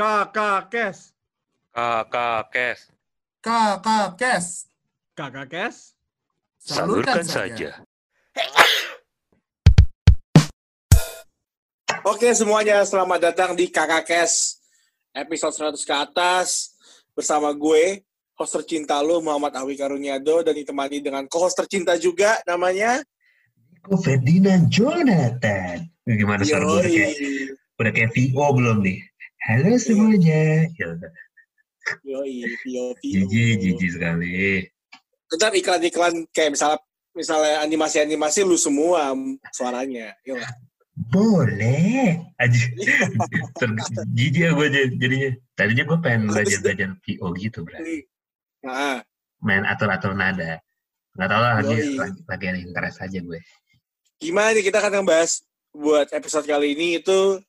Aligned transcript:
Kakak 0.00 0.72
Kes. 0.72 1.12
Kakak 1.76 2.48
Kes. 2.48 2.88
Kakak 3.44 4.16
Kes. 4.16 4.46
Kakak 5.12 5.46
Kes. 5.52 5.76
Salurkan 6.56 7.20
saja. 7.20 7.84
Oke 12.00 12.32
semuanya, 12.32 12.80
selamat 12.80 13.28
datang 13.28 13.52
di 13.52 13.68
Kakak 13.68 14.08
Kes 14.08 14.64
episode 15.12 15.52
100 15.76 15.76
ke 15.84 15.92
atas 15.92 16.72
bersama 17.12 17.52
gue, 17.52 18.00
host 18.40 18.56
tercinta 18.56 19.04
lo 19.04 19.20
Muhammad 19.20 19.52
Awi 19.52 19.76
Karuniado 19.76 20.40
dan 20.40 20.56
ditemani 20.56 21.04
dengan 21.04 21.28
co-host 21.28 21.60
tercinta 21.60 21.92
juga 22.00 22.40
namanya 22.48 23.04
Ko 23.84 24.00
Ferdinand 24.00 24.64
Jonathan. 24.72 25.84
Gimana 26.08 26.40
suara 26.40 26.64
gue 26.64 26.88
udah 26.88 26.88
Yoi. 26.88 26.96
kayak, 26.96 27.14
udah 27.76 27.92
kayak 27.92 28.10
VO 28.16 28.46
belum 28.56 28.80
nih? 28.80 29.09
Halo 29.40 29.72
semuanya. 29.80 30.68
Ya. 30.76 30.88
Yoi, 32.04 32.44
Pio 32.60 32.92
Pio. 33.00 33.24
Jiji, 33.24 33.44
jiji 33.56 33.86
sekali. 33.88 34.68
Ntar 35.32 35.56
iklan-iklan 35.56 36.28
kayak 36.28 36.52
misalnya 36.52 36.78
misalnya 37.16 37.64
animasi-animasi 37.64 38.44
lu 38.44 38.60
semua 38.60 39.16
suaranya. 39.56 40.12
Iya? 40.28 40.44
Boleh. 41.08 42.20
Ter- 43.60 43.76
Jijik 44.12 44.44
ya 44.44 44.50
gue 44.52 44.66
jadi- 44.68 44.96
jadinya. 45.00 45.30
Tadinya 45.56 45.84
gue 45.88 45.98
pengen 46.04 46.22
belajar-belajar 46.28 46.88
VO 47.00 47.26
gitu, 47.40 47.58
bro. 47.64 47.80
Nah, 48.64 49.00
Main 49.40 49.64
atur-atur 49.64 50.12
nada. 50.12 50.60
Gak 51.16 51.28
tau 51.32 51.40
lah, 51.40 51.64
lagi, 51.64 51.96
lagi, 52.28 52.46
interest 52.60 53.00
aja 53.00 53.18
gue. 53.18 53.40
gimana 54.20 54.52
nih 54.52 54.68
kita 54.68 54.84
akan 54.84 55.00
ngebahas 55.00 55.40
buat 55.72 56.12
episode 56.12 56.44
kali 56.44 56.76
ini 56.76 57.00
itu 57.00 57.40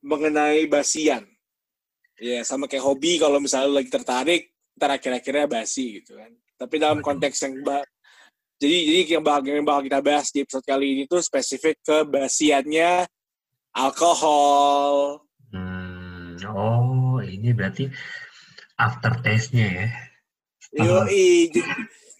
mengenai 0.00 0.64
basian. 0.66 1.24
Ya, 2.20 2.44
sama 2.44 2.68
kayak 2.68 2.84
hobi 2.84 3.16
kalau 3.16 3.40
misalnya 3.40 3.68
lu 3.72 3.76
lagi 3.80 3.88
tertarik, 3.88 4.52
ntar 4.76 4.92
akhir-akhirnya 4.96 5.48
basi 5.48 6.00
gitu 6.00 6.20
kan. 6.20 6.32
Tapi 6.60 6.74
dalam 6.76 7.00
konteks 7.00 7.40
yang 7.48 7.64
jadi 8.60 8.76
jadi 8.84 9.00
yang 9.16 9.24
bakal, 9.24 9.48
yang 9.48 9.64
bakal 9.64 9.82
kita 9.88 10.00
bahas 10.04 10.28
di 10.28 10.44
episode 10.44 10.66
kali 10.68 10.86
ini 10.92 11.02
tuh 11.08 11.24
spesifik 11.24 11.80
ke 11.80 12.04
basiannya 12.04 13.08
alkohol. 13.72 15.24
Hmm, 15.48 16.36
oh 16.44 17.24
ini 17.24 17.56
berarti 17.56 17.88
after 18.76 19.16
taste-nya 19.24 19.64
ya. 19.64 19.88
Yoi. 20.76 21.48
Jadi, 21.48 21.60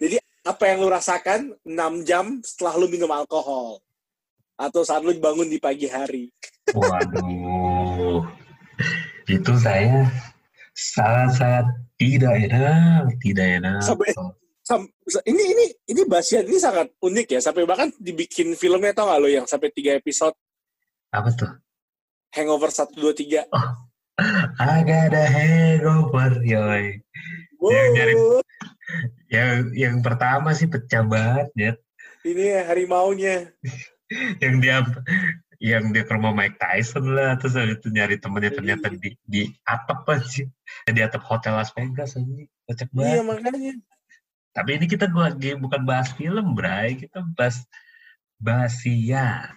jadi 0.01 0.17
apa 0.49 0.65
yang 0.65 0.79
lu 0.81 0.89
rasakan 0.89 1.41
6 1.61 2.09
jam 2.09 2.41
setelah 2.41 2.75
lu 2.81 2.89
minum 2.89 3.13
alkohol? 3.13 3.85
Atau 4.57 4.81
saat 4.81 5.05
lu 5.05 5.13
bangun 5.21 5.49
di 5.49 5.61
pagi 5.61 5.93
hari? 5.93 6.33
Waduh, 6.73 7.21
itu 9.27 9.53
saya 9.57 10.09
sangat-sangat 10.73 11.67
tidak 11.95 12.35
enak, 12.41 13.05
tidak 13.21 13.47
enak. 13.61 13.81
Sampai- 13.83 14.15
Sam- 14.61 14.87
ini 15.27 15.43
ini 15.51 15.65
ini 15.85 16.03
basian 16.07 16.47
ini 16.47 16.55
sangat 16.55 16.95
unik 16.97 17.27
ya 17.29 17.41
sampai 17.43 17.67
bahkan 17.67 17.91
dibikin 17.99 18.55
filmnya 18.55 18.95
tau 18.95 19.11
gak 19.11 19.19
lo 19.19 19.27
yang 19.27 19.43
sampai 19.43 19.67
tiga 19.69 19.99
episode 19.99 20.31
Apa 21.11 21.35
tuh? 21.35 21.51
Hangover 22.31 22.71
1, 22.71 22.95
2, 22.95 23.11
3 23.11 23.51
Agak 24.55 25.11
ada 25.11 25.25
hangover, 25.27 26.39
yoi. 26.41 27.03
Yang 27.59 27.89
nyari- 27.91 28.19
Yang 29.27 29.51
yang 29.75 29.97
pertama 30.01 30.53
sih 30.53 30.67
pecah 30.67 31.03
banget 31.03 31.51
ya. 31.57 31.73
ini 32.23 32.55
ya, 32.55 32.63
harimaunya 32.65 33.51
Yang 34.39 34.55
dia 34.61 34.77
yang 35.61 35.93
dia 35.93 36.09
ke 36.09 36.13
rumah 36.17 36.33
Mike 36.33 36.57
Tyson 36.57 37.13
lah, 37.13 37.37
terus 37.37 37.53
habis 37.53 37.77
itu 37.77 37.93
nyari 37.93 38.17
temennya 38.17 38.49
ternyata 38.57 38.89
di 38.89 39.13
di 39.21 39.43
atap 39.69 40.09
aja, 40.09 40.49
di 40.89 41.01
atap 41.05 41.21
hotel 41.29 41.53
Las 41.61 41.71
Vegas 41.77 42.17
aja, 42.17 42.25
kocak 42.65 42.89
banget. 42.97 43.13
iya 43.13 43.21
makanya 43.21 43.73
Tapi 44.51 44.71
ini 44.81 44.87
kita 44.89 45.07
gua 45.07 45.31
lagi 45.31 45.55
bukan 45.55 45.85
bahas 45.85 46.11
film, 46.17 46.57
Bray. 46.57 46.99
Kita 46.99 47.23
bahas 47.37 47.63
basian. 48.41 49.55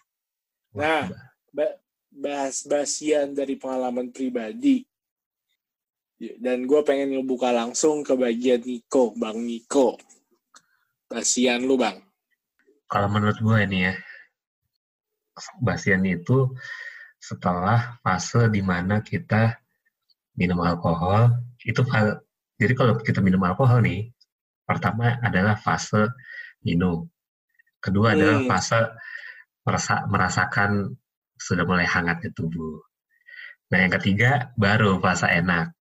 Nah. 0.75 1.08
ba- 1.50 1.80
bahas 2.13 2.62
basian 2.62 3.34
dari 3.34 3.58
pengalaman 3.58 4.13
pribadi 4.13 4.86
Ya, 6.22 6.38
dan 6.40 6.63
gue 6.63 6.78
pengen 6.86 7.09
ngebuka 7.19 7.50
langsung 7.52 8.06
ke 8.06 8.13
bagian 8.16 8.62
Niko 8.63 9.12
Bang 9.18 9.44
Niko 9.44 9.97
basian 11.09 11.66
lu 11.66 11.75
bang 11.75 12.00
kalau 12.86 13.09
menurut 13.09 13.36
gue 13.42 13.58
ini 13.66 13.90
ya, 13.90 13.94
basian 15.61 16.05
itu 16.05 16.51
setelah 17.17 17.97
fase 18.03 18.51
di 18.51 18.59
mana 18.59 18.99
kita 18.99 19.55
minum 20.35 20.59
alkohol, 20.66 21.33
itu 21.63 21.81
jadi 22.59 22.73
kalau 22.75 22.99
kita 22.99 23.23
minum 23.23 23.41
alkohol 23.45 23.81
nih, 23.81 24.11
pertama 24.67 25.17
adalah 25.23 25.55
fase 25.55 26.09
minum. 26.63 27.07
Kedua 27.83 28.16
adalah 28.16 28.44
Hmm. 28.44 28.49
fase 28.49 28.79
merasa, 29.63 30.03
merasakan 30.07 30.91
sudah 31.39 31.63
mulai 31.67 31.88
hangatnya 31.88 32.31
tubuh. 32.35 32.79
Nah, 33.71 33.77
yang 33.83 33.94
ketiga 34.00 34.51
baru 34.55 35.00
fase 35.00 35.27
enak. 35.27 35.73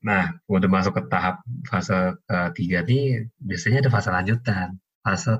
Nah, 0.00 0.32
udah 0.48 0.68
masuk 0.68 0.96
ke 0.96 1.02
tahap 1.12 1.44
fase 1.68 2.16
ketiga 2.50 2.82
nih, 2.84 3.28
biasanya 3.36 3.84
ada 3.86 3.90
fase 3.92 4.08
lanjutan, 4.10 4.68
fase 5.04 5.38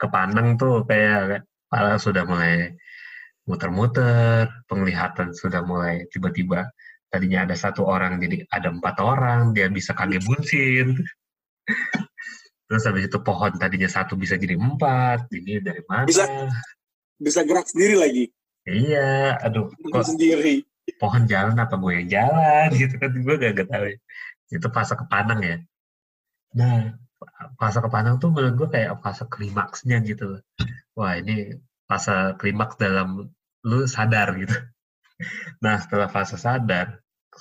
Kepaneng 0.00 0.60
tuh 0.60 0.82
kayak 0.88 1.44
kepala 1.66 1.98
sudah 1.98 2.24
mulai 2.26 2.74
muter-muter, 3.44 4.48
penglihatan 4.70 5.36
sudah 5.36 5.60
mulai 5.64 6.08
tiba-tiba 6.08 6.72
tadinya 7.12 7.46
ada 7.46 7.54
satu 7.54 7.84
orang 7.86 8.18
jadi 8.18 8.42
ada 8.50 8.72
empat 8.72 8.96
orang, 8.98 9.52
dia 9.54 9.70
bisa 9.70 9.92
kage 9.94 10.18
bunsin. 10.24 10.98
Terus 12.64 12.82
habis 12.88 13.06
itu 13.06 13.18
pohon 13.20 13.52
tadinya 13.60 13.86
satu 13.86 14.16
bisa 14.16 14.40
jadi 14.40 14.56
empat, 14.56 15.28
ini 15.30 15.60
dari 15.60 15.82
mana? 15.86 16.08
Bisa. 16.08 16.24
bisa 17.14 17.46
gerak 17.46 17.70
sendiri 17.70 17.94
lagi 17.94 18.24
Iya, 18.66 19.38
aduh, 19.38 19.70
kok 19.70 20.02
sendiri 20.02 20.66
pohon 21.00 21.24
jalan 21.24 21.56
apa 21.56 21.74
gue 21.80 21.92
yang 22.04 22.08
jalan 22.08 22.68
gitu 22.80 22.94
kan 23.00 23.10
gue 23.12 23.34
gak, 23.40 23.52
gak 23.56 23.68
tahu 23.72 23.86
itu 24.52 24.68
fase 24.70 24.94
kepanang 24.94 25.40
ya 25.40 25.56
nah 26.54 26.94
fase 27.58 27.78
kepanang 27.80 28.16
tuh 28.22 28.30
menurut 28.32 28.54
gue 28.58 28.68
kayak 28.74 29.00
fase 29.02 29.24
klimaksnya 29.28 30.00
gitu 30.04 30.36
loh. 30.36 30.42
wah 30.98 31.14
ini 31.18 31.56
fase 31.88 32.36
klimaks 32.40 32.76
dalam 32.80 33.28
lu 33.64 33.78
sadar 33.88 34.34
gitu 34.38 34.56
nah 35.64 35.78
setelah 35.80 36.08
fase 36.10 36.36
sadar 36.36 37.00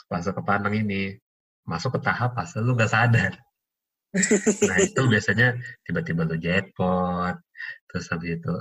fase 0.09 0.31
kepanang 0.31 0.73
ini 0.83 1.17
masuk 1.63 1.97
ke 1.97 1.99
tahap 2.03 2.35
fase 2.35 2.59
lu 2.59 2.75
gak 2.75 2.91
sadar 2.91 3.33
nah 4.69 4.77
itu 4.77 5.01
biasanya 5.09 5.57
tiba-tiba 5.85 6.27
lu 6.27 6.37
jackpot 6.37 7.35
terus 7.89 8.05
habis 8.11 8.37
itu 8.41 8.55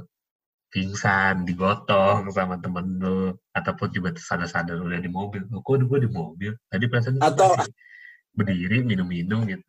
pingsan, 0.73 1.45
digotong 1.45 2.33
sama 2.33 2.57
temen 2.57 2.97
lu, 2.97 3.37
ataupun 3.53 3.93
juga 3.93 4.17
sadar-sadar 4.17 4.81
udah 4.81 5.05
di 5.05 5.11
mobil. 5.13 5.45
Kok 5.45 5.85
gue 5.85 5.99
di 6.01 6.09
mobil? 6.09 6.57
Tadi 6.65 6.85
perasaan 6.89 7.21
Atau- 7.21 7.61
berdiri 8.33 8.81
minum-minum 8.81 9.45
gitu. 9.45 9.69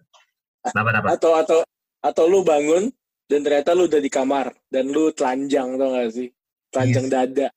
Kenapa, 0.64 0.90
kenapa? 0.90 1.08
atau 1.14 1.32
atau 1.36 1.60
atau 2.00 2.24
lu 2.26 2.42
bangun 2.42 2.88
dan 3.28 3.40
ternyata 3.42 3.72
lu 3.72 3.88
udah 3.88 4.00
di 4.00 4.08
kamar 4.08 4.52
dan 4.68 4.88
lu 4.88 5.12
telanjang 5.12 5.76
tau 5.76 5.92
gak 5.92 6.12
sih 6.12 6.30
telanjang 6.70 7.06
Yes. 7.08 7.14
dada 7.14 7.48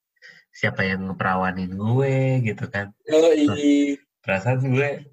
Siapa 0.51 0.81
yang 0.83 1.07
ngeperawanin 1.07 1.71
gue 1.71 2.15
gitu 2.43 2.65
kan? 2.67 2.89
oh 3.07 3.31
iya 3.31 3.95
Perasaan 4.19 4.59
gue 4.65 5.05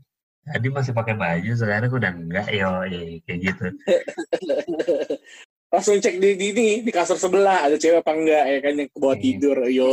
tadi 0.45 0.69
masih 0.69 0.93
pakai 0.93 1.15
baju, 1.15 1.53
sekarang 1.55 1.89
udah 1.89 2.13
enggak, 2.13 2.47
yo, 2.51 2.85
iya, 2.85 3.17
kayak 3.25 3.39
gitu. 3.41 3.67
langsung 5.73 5.99
cek 5.99 6.17
di, 6.19 6.39
di 6.39 6.47
ini 6.53 6.69
di 6.81 6.91
kasur 6.91 7.19
sebelah 7.19 7.67
ada 7.67 7.75
cewek 7.75 7.99
apa 8.01 8.13
enggak 8.13 8.45
ya 8.47 8.59
kan 8.61 8.73
yang 8.77 8.89
ke 8.89 8.99
bawah 8.99 9.17
Iya. 9.17 9.23
tidur 9.23 9.57
yo 9.67 9.89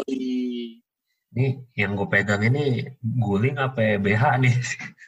Ini 1.32 1.48
yang 1.74 1.96
gue 1.96 2.06
pegang 2.06 2.44
ini 2.44 2.86
guling 3.02 3.56
apa 3.56 3.96
BH 3.98 4.24
nih? 4.40 4.56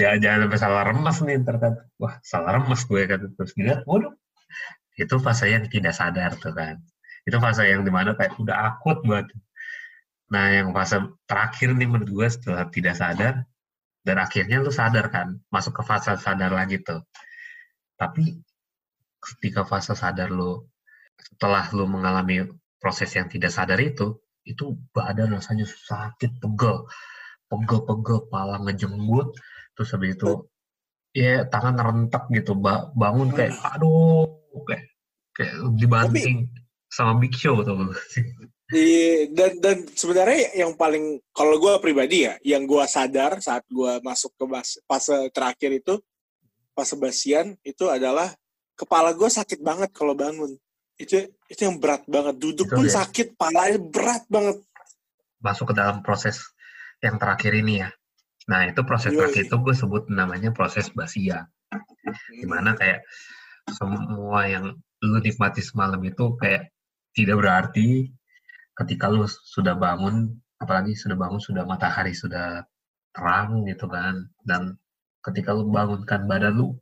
jangan 0.00 0.18
jangan 0.20 0.38
sampai 0.46 0.60
salah 0.60 0.82
remas 0.86 1.16
nih 1.24 1.36
kan. 1.44 1.74
Wah 1.98 2.14
salah 2.20 2.50
remas 2.60 2.82
gue 2.84 3.02
kan. 3.08 3.20
Terus 3.34 3.52
dilihat 3.56 3.82
waduh 3.88 4.14
itu 4.94 5.14
fase 5.18 5.50
yang 5.50 5.66
tidak 5.66 5.94
sadar 5.96 6.38
tuh 6.38 6.54
kan. 6.54 6.78
Itu 7.24 7.40
fase 7.40 7.66
yang 7.66 7.82
di 7.82 7.92
mana 7.92 8.14
kayak 8.14 8.38
udah 8.38 8.56
akut 8.74 9.02
banget. 9.02 9.32
Nah 10.30 10.50
yang 10.50 10.70
fase 10.76 11.02
terakhir 11.26 11.74
nih 11.74 11.88
menurut 11.88 12.10
gue 12.10 12.26
setelah 12.30 12.68
tidak 12.70 12.94
sadar 12.96 13.34
dan 14.04 14.16
akhirnya 14.20 14.62
lu 14.62 14.70
sadar 14.70 15.10
kan. 15.10 15.40
Masuk 15.50 15.76
ke 15.78 15.82
fase 15.82 16.14
sadar 16.20 16.52
lagi 16.52 16.80
tuh. 16.80 17.02
Tapi 17.96 18.38
ketika 19.18 19.64
fase 19.64 19.96
sadar 19.96 20.28
lu 20.28 20.64
setelah 21.14 21.64
lu 21.72 21.86
mengalami 21.86 22.44
proses 22.78 23.08
yang 23.16 23.30
tidak 23.30 23.54
sadar 23.54 23.80
itu 23.80 24.20
itu 24.44 24.76
badan 24.92 25.32
rasanya 25.32 25.64
sakit 25.64 26.36
pegel 26.36 26.84
pegel-pegel, 27.62 28.18
pala 28.26 28.58
ngejenggut, 28.66 29.34
terus 29.78 29.88
habis 29.94 30.18
itu 30.18 30.30
ya 31.14 31.46
tangan 31.46 31.78
rentek 31.78 32.26
gitu, 32.34 32.58
ba- 32.58 32.90
bangun 32.98 33.30
kayak 33.30 33.54
aduh, 33.62 34.26
kayak 34.66 34.90
kayak 35.30 35.54
dibanting 35.78 36.50
sama 36.90 37.18
Big 37.18 37.34
Show 37.34 37.62
tuh. 37.62 37.94
Iya, 38.72 39.28
dan 39.30 39.52
dan 39.60 39.76
sebenarnya 39.92 40.56
yang 40.56 40.72
paling 40.74 41.20
kalau 41.36 41.60
gue 41.60 41.74
pribadi 41.84 42.24
ya, 42.24 42.34
yang 42.40 42.64
gue 42.64 42.80
sadar 42.88 43.38
saat 43.38 43.62
gue 43.68 44.00
masuk 44.00 44.32
ke 44.34 44.44
bas, 44.48 44.80
fase 44.88 45.28
terakhir 45.36 45.84
itu, 45.84 45.94
fase 46.72 46.96
basian 46.96 47.54
itu 47.60 47.86
adalah 47.92 48.32
kepala 48.74 49.12
gue 49.12 49.28
sakit 49.28 49.60
banget 49.60 49.92
kalau 49.92 50.16
bangun. 50.16 50.56
Itu 50.96 51.28
itu 51.50 51.60
yang 51.60 51.76
berat 51.76 52.08
banget. 52.08 52.34
Duduk 52.40 52.66
Itu 52.70 52.74
pun 52.78 52.86
ya. 52.86 53.04
sakit, 53.04 53.36
palanya 53.36 53.78
berat 53.78 54.24
banget. 54.32 54.56
Masuk 55.44 55.70
ke 55.70 55.74
dalam 55.76 56.00
proses 56.00 56.53
yang 57.04 57.20
terakhir 57.20 57.52
ini 57.52 57.84
ya. 57.84 57.90
Nah, 58.48 58.68
itu 58.68 58.80
proses 58.84 59.12
Yoi. 59.12 59.18
terakhir 59.20 59.42
itu 59.48 59.56
gue 59.60 59.74
sebut 59.76 60.02
namanya 60.08 60.50
proses 60.56 60.88
basia. 60.92 61.48
Di 62.32 62.46
mana 62.48 62.72
kayak 62.76 63.04
semua 63.72 64.48
yang 64.48 64.76
lu 65.04 65.18
nikmati 65.20 65.60
semalam 65.60 66.00
itu 66.04 66.36
kayak 66.40 66.72
tidak 67.12 67.36
berarti 67.40 68.08
ketika 68.74 69.12
lu 69.12 69.28
sudah 69.28 69.76
bangun, 69.76 70.32
apalagi 70.60 70.96
sudah 70.96 71.16
bangun, 71.16 71.40
sudah 71.40 71.64
matahari 71.68 72.16
sudah 72.16 72.64
terang 73.12 73.64
gitu 73.68 73.88
kan. 73.88 74.24
Dan 74.40 74.76
ketika 75.24 75.52
lu 75.52 75.68
bangunkan 75.68 76.24
badan 76.28 76.56
lu, 76.56 76.76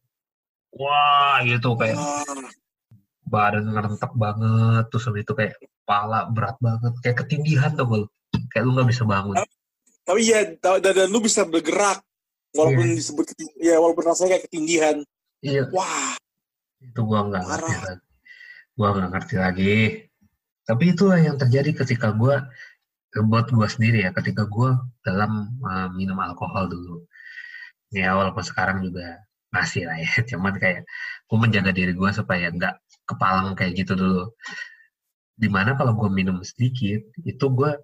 wah 0.74 1.42
gitu 1.44 1.76
kayak 1.76 1.98
badan 3.32 3.64
ngerentek 3.72 4.12
banget 4.12 4.84
terus 4.92 5.08
habis 5.08 5.24
itu 5.24 5.32
kayak 5.32 5.54
kepala 5.56 6.28
berat 6.28 6.56
banget 6.60 6.92
kayak 7.00 7.16
ketindihan 7.24 7.72
tuh 7.72 7.88
lu 7.88 8.06
kayak 8.52 8.64
lu 8.68 8.76
nggak 8.76 8.92
bisa 8.92 9.08
bangun 9.08 9.40
tapi 10.12 10.28
ya, 10.28 10.40
da- 10.60 10.80
dan 10.84 11.08
lu 11.08 11.24
bisa 11.24 11.48
bergerak 11.48 12.04
walaupun 12.52 12.84
Iya. 12.92 12.96
disebut 13.00 13.26
ya 13.64 13.80
walaupun 13.80 14.04
rasanya 14.04 14.36
kayak 14.36 14.44
ketindihan. 14.44 14.96
iya. 15.40 15.64
Wah, 15.72 16.12
itu 16.84 17.00
gua 17.00 17.24
nggak 17.32 17.42
ngerti 17.48 17.72
lagi. 17.80 18.04
Gua 18.76 18.88
nggak 18.92 19.10
ngerti 19.16 19.34
lagi. 19.40 19.76
Tapi 20.68 20.82
itulah 20.92 21.16
yang 21.18 21.40
terjadi 21.40 21.72
ketika 21.80 22.12
gua 22.12 22.44
buat 23.24 23.48
gua 23.56 23.66
sendiri 23.72 24.04
ya 24.04 24.12
ketika 24.12 24.44
gua 24.44 24.84
dalam 25.00 25.48
uh, 25.64 25.88
minum 25.96 26.20
alkohol 26.20 26.68
dulu. 26.68 27.08
Ya 27.88 28.12
walaupun 28.12 28.44
sekarang 28.44 28.84
juga 28.84 29.24
masih 29.48 29.88
lah 29.88 29.96
ya 30.00 30.12
cuman 30.36 30.60
kayak 30.60 30.84
gua 31.26 31.38
menjaga 31.40 31.72
diri 31.72 31.96
gua 31.96 32.12
supaya 32.12 32.52
nggak 32.52 32.76
kepalang 33.08 33.56
kayak 33.56 33.80
gitu 33.80 33.96
dulu. 33.96 34.28
Di 35.40 35.48
mana 35.48 35.72
kalau 35.72 35.96
gua 35.96 36.12
minum 36.12 36.36
sedikit 36.44 37.00
itu 37.24 37.46
gua 37.48 37.80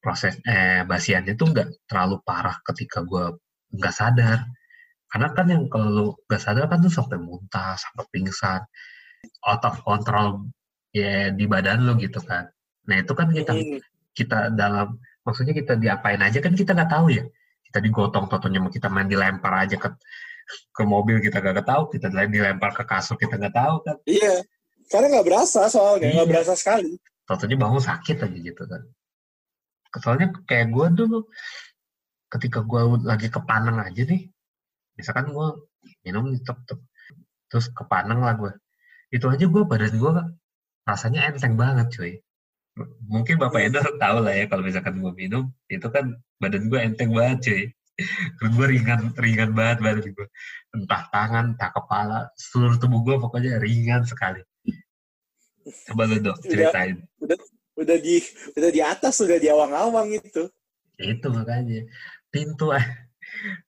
proses 0.00 0.34
eh 0.48 0.82
basiannya 0.88 1.36
tuh 1.36 1.46
nggak 1.52 1.68
terlalu 1.88 2.16
parah 2.24 2.56
ketika 2.64 3.04
gua 3.04 3.30
nggak 3.70 3.94
sadar 3.94 4.38
karena 5.10 5.28
kan 5.36 5.46
yang 5.46 5.62
kalau 5.68 5.88
lu 5.92 6.06
nggak 6.26 6.40
sadar 6.42 6.64
kan 6.66 6.80
tuh 6.80 6.92
sampai 6.92 7.18
muntah 7.20 7.76
sampai 7.76 8.04
pingsan 8.10 8.60
out 9.44 9.62
of 9.68 9.76
control 9.84 10.48
ya 10.90 11.28
di 11.30 11.44
badan 11.46 11.84
lu 11.86 11.94
gitu 12.00 12.18
kan 12.24 12.48
nah 12.88 12.96
itu 12.98 13.12
kan 13.14 13.28
kita 13.30 13.52
kita 14.16 14.38
dalam 14.56 14.96
maksudnya 15.22 15.52
kita 15.54 15.76
diapain 15.76 16.18
aja 16.18 16.40
kan 16.40 16.56
kita 16.56 16.72
nggak 16.74 16.90
tahu 16.90 17.12
ya 17.12 17.24
kita 17.70 17.78
digotong 17.84 18.26
totonya 18.26 18.58
mau 18.58 18.72
kita 18.72 18.88
main 18.90 19.06
dilempar 19.06 19.68
aja 19.68 19.76
ke 19.78 19.88
ke 20.74 20.82
mobil 20.82 21.22
kita 21.22 21.38
gak 21.38 21.62
tahu 21.62 21.94
kita 21.94 22.10
dilempar 22.10 22.74
ke 22.74 22.82
kasur 22.82 23.14
kita 23.14 23.38
nggak 23.38 23.54
tahu 23.54 23.76
kan 23.86 23.96
iya. 24.08 24.42
Karena 24.90 25.06
nggak 25.06 25.26
berasa 25.30 25.70
soalnya, 25.70 26.10
nggak 26.10 26.26
Iya. 26.26 26.32
berasa 26.34 26.52
sekali. 26.58 26.98
totonya 27.22 27.54
bangun 27.62 27.78
sakit 27.78 28.16
aja 28.26 28.38
gitu 28.42 28.62
kan 28.66 28.82
soalnya 29.98 30.30
kayak 30.46 30.70
gue 30.70 30.86
dulu 30.94 31.18
ketika 32.30 32.62
gue 32.62 33.02
lagi 33.02 33.26
kepaneng 33.26 33.82
aja 33.82 34.02
nih 34.06 34.30
misalkan 34.94 35.34
gue 35.34 35.48
minum 36.06 36.30
nih, 36.30 36.38
tep, 36.46 36.62
tep, 36.68 36.78
terus 37.50 37.66
kepaneng 37.74 38.22
lah 38.22 38.38
gue 38.38 38.52
itu 39.10 39.26
aja 39.26 39.42
gue 39.42 39.62
badan 39.66 39.94
gue 39.98 40.12
rasanya 40.86 41.30
enteng 41.30 41.58
banget 41.58 41.86
cuy. 41.94 42.12
Mungkin 43.10 43.36
bapak 43.42 43.68
Edo 43.68 43.82
tahu 43.98 44.22
lah 44.22 44.34
ya 44.34 44.46
kalau 44.46 44.62
misalkan 44.62 45.02
gue 45.02 45.12
minum 45.12 45.50
itu 45.66 45.86
kan 45.90 46.14
badan 46.38 46.70
gue 46.70 46.78
enteng 46.78 47.10
banget 47.10 47.38
cuy. 47.46 47.62
Gue 48.40 48.66
ringan 48.70 49.12
ringan 49.18 49.50
banget 49.52 49.78
badan 49.82 50.06
gue 50.14 50.26
entah 50.72 51.02
tangan 51.10 51.44
entah 51.58 51.70
kepala 51.74 52.18
seluruh 52.38 52.78
tubuh 52.78 53.02
gue 53.02 53.16
pokoknya 53.18 53.58
ringan 53.58 54.06
sekali. 54.06 54.40
Coba 55.90 56.08
lu 56.08 56.22
dok 56.22 56.38
Udah. 56.40 56.46
ceritain 56.46 56.96
Udah 57.80 57.96
di 57.96 58.20
udah 58.60 58.70
di 58.70 58.80
atas, 58.84 59.24
udah 59.24 59.38
di 59.40 59.48
awang-awang 59.48 60.12
itu. 60.12 60.52
itu 61.00 61.26
makanya. 61.32 61.88
Pintu 62.28 62.76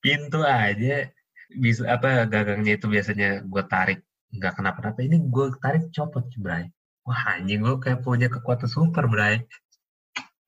pintu 0.04 0.44
aja 0.44 1.08
bisa 1.52 1.88
apa 1.88 2.28
gagangnya 2.28 2.76
itu 2.76 2.86
biasanya 2.92 3.40
gue 3.40 3.62
tarik. 3.64 4.04
Nggak 4.36 4.52
kenapa-napa. 4.60 5.00
Ini 5.00 5.16
gue 5.32 5.46
tarik 5.64 5.88
copot 5.96 6.28
Bray. 6.36 6.68
Wah 7.08 7.22
anjing 7.34 7.64
gue 7.64 7.80
kayak 7.80 8.04
punya 8.04 8.28
kekuatan 8.28 8.68
super 8.68 9.08
Bray. 9.08 9.40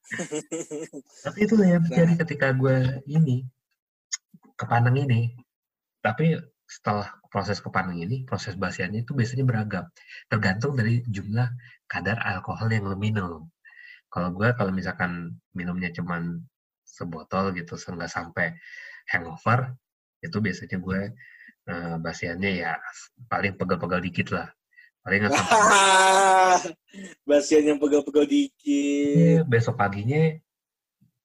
Tapi 1.25 1.38
itu 1.40 1.56
yang 1.64 1.81
terjadi 1.88 2.14
ketika 2.20 2.52
gue 2.52 3.00
ini 3.08 3.49
kepaneng 4.61 5.08
ini. 5.08 5.32
Tapi 6.05 6.37
setelah 6.69 7.08
proses 7.32 7.61
kepaneng 7.64 8.00
ini 8.00 8.28
proses 8.28 8.56
basiannya 8.61 9.08
itu 9.08 9.16
biasanya 9.16 9.44
beragam. 9.49 9.84
Tergantung 10.28 10.76
dari 10.76 11.00
jumlah 11.08 11.49
kadar 11.88 12.20
alkohol 12.20 12.69
yang 12.69 12.88
lo 12.88 12.96
minum 12.96 13.49
kalau 14.14 14.31
gue 14.31 14.49
kalau 14.55 14.70
misalkan 14.70 15.34
minumnya 15.58 15.90
cuman 15.90 16.38
sebotol 16.87 17.50
gitu 17.58 17.75
nggak 17.75 18.06
sampai 18.06 18.55
hangover 19.11 19.75
itu 20.22 20.38
biasanya 20.38 20.78
gue 20.78 21.00
eh, 21.66 21.96
basiannya 21.99 22.50
ya 22.62 22.78
paling 23.26 23.58
pegel-pegel 23.58 24.00
dikit 24.06 24.38
lah. 24.38 24.46
Paling 25.02 25.19
nggak 25.26 25.34
sampai 25.34 25.58
Basian 27.28 27.66
yang 27.66 27.78
pegel-pegel 27.82 28.25
dikit. 28.31 29.19
Iya, 29.19 29.40
besok 29.43 29.82
paginya 29.82 30.38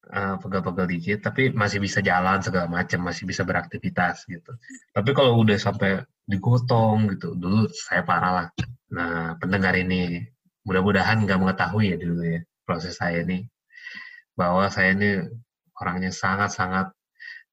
eh, 0.09 0.36
pegel-pegel 0.41 0.89
dikit 0.89 1.30
tapi 1.30 1.53
masih 1.53 1.77
bisa 1.77 2.01
jalan 2.01 2.41
segala 2.41 2.65
macam 2.65 3.06
masih 3.06 3.30
bisa 3.30 3.45
beraktivitas 3.45 4.25
gitu. 4.25 4.51
Tapi 4.89 5.13
kalau 5.13 5.38
udah 5.45 5.62
sampai 5.62 6.01
digotong 6.25 7.13
gitu 7.13 7.38
dulu 7.38 7.69
saya 7.69 8.01
parah 8.01 8.33
lah. 8.33 8.47
Nah 8.97 9.38
pendengar 9.38 9.77
ini 9.77 10.25
mudah-mudahan 10.65 11.21
nggak 11.21 11.38
mengetahui 11.38 11.94
ya 11.94 11.97
dulu 12.01 12.25
ya 12.25 12.41
proses 12.69 13.01
saya 13.01 13.25
ini 13.25 13.50
bahwa 14.38 14.69
saya 14.69 14.94
ini 14.94 15.25
orangnya 15.74 16.13
sangat-sangat 16.13 16.94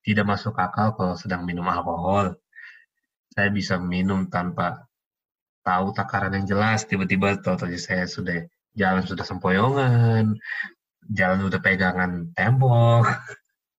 tidak 0.04 0.28
masuk 0.28 0.52
akal 0.60 0.92
kalau 0.92 1.16
sedang 1.16 1.48
minum 1.48 1.64
alkohol. 1.64 2.36
Saya 3.32 3.48
bisa 3.48 3.80
minum 3.80 4.28
tanpa 4.28 4.84
tahu 5.64 5.96
takaran 5.96 6.36
yang 6.36 6.44
jelas. 6.44 6.84
Tiba-tiba 6.84 7.40
tahu 7.40 7.56
saya 7.80 8.04
sudah 8.04 8.44
jalan 8.76 9.02
sudah 9.08 9.24
sempoyongan 9.24 10.36
jalan 11.14 11.46
udah 11.46 11.60
pegangan 11.62 12.30
tembok. 12.34 13.06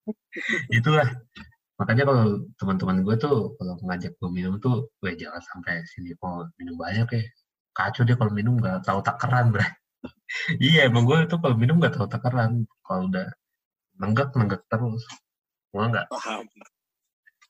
Itulah. 0.77 1.07
Makanya 1.77 2.03
kalau 2.09 2.25
teman-teman 2.57 3.05
gue 3.05 3.15
tuh 3.21 3.53
kalau 3.59 3.77
ngajak 3.85 4.17
gue 4.17 4.29
minum 4.33 4.57
tuh 4.57 4.89
gue 4.97 5.13
jangan 5.13 5.39
sampai 5.45 5.85
sini 5.85 6.17
kok 6.17 6.49
minum 6.57 6.75
banyak 6.79 7.07
ya. 7.13 7.23
Kacau 7.77 8.01
dia 8.03 8.17
kalau 8.17 8.33
minum 8.33 8.57
nggak 8.57 8.81
tahu 8.81 8.99
takaran 9.05 9.53
bre 9.53 9.67
iya 10.59 10.87
emang 10.87 11.03
gue 11.03 11.17
tuh 11.25 11.39
kalau 11.39 11.55
minum 11.55 11.79
nggak 11.79 11.95
tahu 11.95 12.07
takaran 12.07 12.63
kalau 12.83 13.07
udah 13.07 13.27
nenggak 13.97 14.29
nenggak 14.35 14.61
terus 14.67 15.03
gue 15.71 15.83
nggak 15.83 16.07
Paham. 16.09 16.45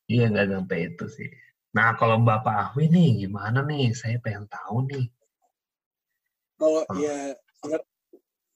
iya 0.07 0.25
nggak 0.29 0.47
sampai 0.51 0.77
itu 0.89 1.05
sih 1.09 1.29
nah 1.75 1.93
kalau 1.93 2.17
bapak 2.19 2.71
Ahwi 2.71 2.89
nih 2.89 3.27
gimana 3.27 3.61
nih 3.61 3.91
saya 3.93 4.17
pengen 4.17 4.45
tahu 4.47 4.85
nih 4.87 5.05
Kalau 6.57 6.81
Hmm. 6.89 6.97
ya 6.97 7.17
sebenar- 7.61 7.85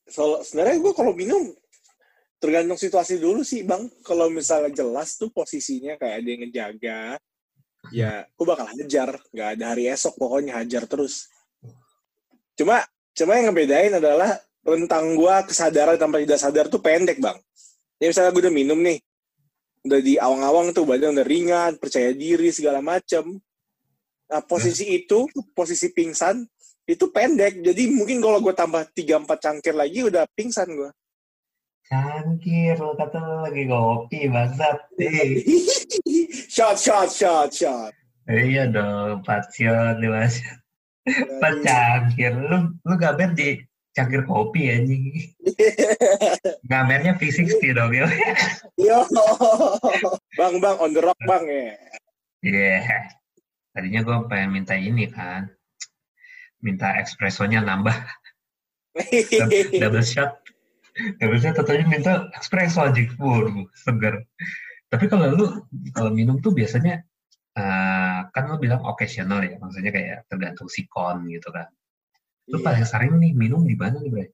so- 0.10 0.42
sebenarnya 0.42 0.82
gue 0.82 0.94
kalau 0.98 1.13
minum 1.13 1.54
tergantung 2.42 2.74
situasi 2.74 3.22
dulu 3.22 3.46
sih 3.46 3.62
bang. 3.62 3.86
Kalau 4.01 4.25
misalnya 4.25 4.74
jelas 4.74 5.13
tuh 5.13 5.30
posisinya 5.30 6.01
kayak 6.01 6.16
ada 6.18 6.25
yang 6.25 6.42
ngejaga, 6.42 7.01
ya 7.94 8.25
gue 8.25 8.46
bakal 8.50 8.66
hajar. 8.74 9.22
Gak 9.30 9.50
ada 9.54 9.66
hari 9.70 9.86
esok 9.86 10.18
pokoknya 10.18 10.58
hajar 10.58 10.90
terus. 10.90 11.30
Cuma 12.58 12.82
cuma 13.18 13.38
yang 13.38 13.51
ngebedain 13.51 13.94
adalah 13.98 14.39
rentang 14.62 15.18
gue 15.18 15.36
kesadaran 15.50 15.98
tanpa 15.98 16.22
tidak 16.22 16.39
sadar 16.39 16.65
tuh 16.70 16.82
pendek 16.82 17.18
bang. 17.18 17.38
Ya 18.01 18.10
misalnya 18.10 18.32
gue 18.34 18.44
udah 18.50 18.53
minum 18.53 18.80
nih, 18.82 18.98
udah 19.86 20.00
di 20.01 20.13
awang-awang 20.18 20.74
tuh 20.74 20.86
badan 20.86 21.18
udah 21.18 21.25
ringan, 21.25 21.72
percaya 21.77 22.13
diri 22.13 22.50
segala 22.53 22.82
macem. 22.82 23.38
Nah 24.32 24.41
posisi 24.46 24.89
itu, 24.96 25.27
posisi 25.53 25.89
pingsan 25.91 26.46
itu 26.86 27.06
pendek. 27.13 27.62
Jadi 27.62 27.91
mungkin 27.94 28.22
kalau 28.22 28.41
gue 28.41 28.53
tambah 28.56 28.82
3-4 28.94 29.27
cangkir 29.38 29.75
lagi 29.75 30.00
udah 30.06 30.25
pingsan 30.34 30.70
gue. 30.72 30.91
cangkir 31.91 32.80
lo 32.80 32.96
kata 32.96 33.20
lo 33.20 33.44
lagi 33.44 33.68
ngopi 33.68 34.32
bangsat 34.32 34.80
shot, 36.56 36.80
shot, 36.80 37.12
shot, 37.12 37.51
shot. 37.51 37.91
iya 38.32 38.63
dong 38.63 39.20
passion 39.27 40.00
nih 40.00 40.08
mas 40.08 40.39
Pas 41.41 41.55
cangkir 41.58 42.34
lu 42.38 42.77
lu 42.77 42.93
gamer 42.96 43.34
di 43.34 43.58
cangkir 43.91 44.24
kopi 44.24 44.72
anjing 44.72 45.03
gamernya 46.72 47.20
V60 47.20 47.60
dong 47.74 47.91
ya 47.91 48.08
Yo, 48.79 49.03
bang, 50.39 50.55
bang, 50.58 50.77
on 50.79 50.89
the 50.96 51.01
rock 51.01 51.20
bang 51.22 51.43
ya. 51.46 51.70
Iya. 52.41 52.77
Tadinya 53.72 54.01
gue 54.01 54.17
pengen 54.25 54.50
minta 54.51 54.74
ini 54.74 55.05
kan. 55.05 55.53
Minta 56.60 56.98
espressonya 56.98 57.62
nambah. 57.62 57.93
Dou- 58.98 59.72
Double 59.86 60.01
shot. 60.01 60.41
Harusnya 61.22 61.53
tetanya 61.53 61.86
minta 61.88 62.12
espresso 62.36 62.81
aja, 62.84 63.00
waduh, 63.15 63.63
segar. 63.77 64.25
Tapi 64.89 65.05
kalau 65.08 65.29
lu 65.31 65.46
kalau 65.96 66.12
minum 66.12 66.41
tuh 66.41 66.51
biasanya 66.51 67.05
eh, 67.55 68.11
kan 68.32 68.48
lu 68.48 68.58
bilang 68.58 68.82
occasional 68.84 69.44
ya, 69.44 69.56
maksudnya 69.60 69.92
kayak 69.92 70.18
tergantung 70.28 70.68
sikon 70.68 71.28
gitu 71.28 71.52
kan. 71.52 71.68
Lu 72.50 72.60
Iya. 72.60 72.66
paling 72.66 72.86
sering 72.88 73.14
nih 73.20 73.32
minum 73.32 73.62
di 73.64 73.76
mana 73.76 74.00
nih, 74.00 74.12
Bre? 74.12 74.26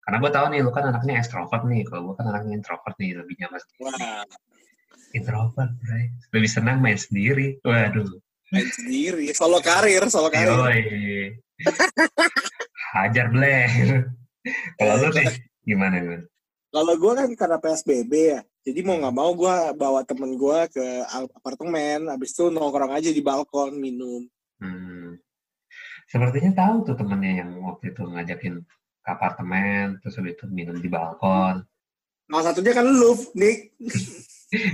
Karena 0.00 0.16
gue 0.20 0.30
tahu 0.30 0.46
nih, 0.52 0.60
lu 0.60 0.70
kan 0.70 0.84
anaknya 0.86 1.18
extrovert 1.18 1.64
nih. 1.64 1.82
Kalau 1.88 2.12
gue 2.12 2.14
kan 2.16 2.26
anaknya 2.28 2.54
introvert 2.56 2.96
nih, 3.00 3.10
lebih 3.16 3.34
nyaman 3.40 3.58
sendiri. 3.60 3.82
Wah, 3.84 4.24
Introvert, 5.14 5.72
Bre. 5.78 6.00
Lebih 6.34 6.50
senang 6.50 6.78
main 6.82 6.98
sendiri. 6.98 7.56
Waduh. 7.62 8.08
main 8.52 8.68
sendiri. 8.70 9.32
Solo 9.34 9.58
karir, 9.58 10.04
solo 10.12 10.28
karir. 10.28 10.50
Yoi. 10.52 10.80
Hajar, 12.94 13.26
Ble. 13.30 13.56
Kalau 14.76 14.94
lu 15.00 15.08
nih, 15.10 15.26
gimana, 15.64 15.96
gue? 16.02 16.18
Kalau 16.68 16.94
gue 16.98 17.12
kan 17.14 17.28
karena 17.34 17.58
PSBB 17.58 18.12
ya, 18.34 18.40
jadi 18.64 18.80
mau 18.80 18.96
nggak 18.96 19.16
mau 19.16 19.30
gue 19.36 19.54
bawa 19.76 20.00
temen 20.08 20.40
gue 20.40 20.58
ke 20.72 20.84
apartemen, 21.36 22.08
habis 22.08 22.32
itu 22.32 22.48
nongkrong 22.48 22.96
aja 22.96 23.12
di 23.12 23.20
balkon 23.20 23.76
minum. 23.76 24.24
Hmm. 24.56 25.20
Sepertinya 26.08 26.56
tahu 26.56 26.88
tuh 26.88 26.96
temennya 26.96 27.44
yang 27.44 27.50
waktu 27.60 27.92
itu 27.92 28.02
ngajakin 28.08 28.64
ke 29.04 29.08
apartemen, 29.12 30.00
terus 30.00 30.16
habis 30.16 30.40
itu 30.40 30.48
minum 30.48 30.80
di 30.80 30.88
balkon. 30.88 31.60
Salah 32.24 32.44
satunya 32.50 32.72
kan 32.72 32.88
lu, 32.88 33.12
Nick. 33.36 33.76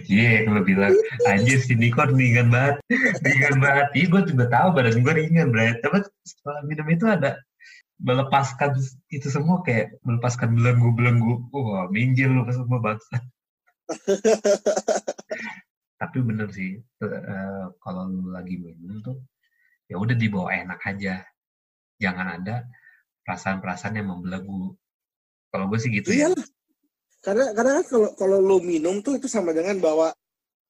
Iya, 0.06 0.44
kalau 0.44 0.62
bilang, 0.62 0.94
anjir 1.24 1.58
si 1.58 1.72
Niko 1.72 2.04
ringan 2.04 2.52
banget, 2.52 2.84
ringan 3.26 3.56
banget. 3.58 3.88
Iya, 3.96 4.06
gue 4.12 4.22
juga 4.28 4.44
tahu 4.52 4.68
badan 4.76 5.02
gue 5.02 5.14
ringan, 5.16 5.48
Bray. 5.50 5.74
Tapi 5.82 6.04
setelah 6.22 6.60
minum 6.68 6.86
itu 6.92 7.08
ada 7.08 7.40
melepaskan 7.98 8.76
itu 9.08 9.28
semua 9.32 9.64
kayak 9.64 9.98
melepaskan 10.04 10.52
belenggu-belenggu. 10.54 11.48
Wah, 11.50 11.88
minjil 11.88 12.28
lu 12.28 12.44
semua 12.52 12.78
bangsa. 12.78 13.24
Tapi 16.00 16.18
bener 16.24 16.48
sih, 16.48 16.80
eh, 16.80 17.66
kalau 17.76 18.08
lu 18.08 18.32
lagi 18.32 18.56
minum 18.56 19.04
tuh, 19.04 19.20
ya 19.84 20.00
udah 20.00 20.16
dibawa 20.16 20.54
enak 20.56 20.80
aja. 20.86 21.20
Jangan 22.00 22.40
ada 22.40 22.64
perasaan-perasaan 23.26 24.00
yang 24.00 24.08
membelenggu. 24.08 24.72
Kalau 25.52 25.64
gue 25.68 25.78
sih 25.78 25.92
gitu 25.92 26.14
ya. 26.14 26.32
Iyalah. 26.32 26.46
Karena 27.20 27.52
karena 27.52 27.70
kan 27.82 27.84
kalau 27.84 28.08
kalau 28.16 28.38
lu 28.40 28.64
minum 28.64 29.04
tuh 29.04 29.20
itu 29.20 29.28
sama 29.28 29.52
dengan 29.52 29.76
bahwa 29.76 30.08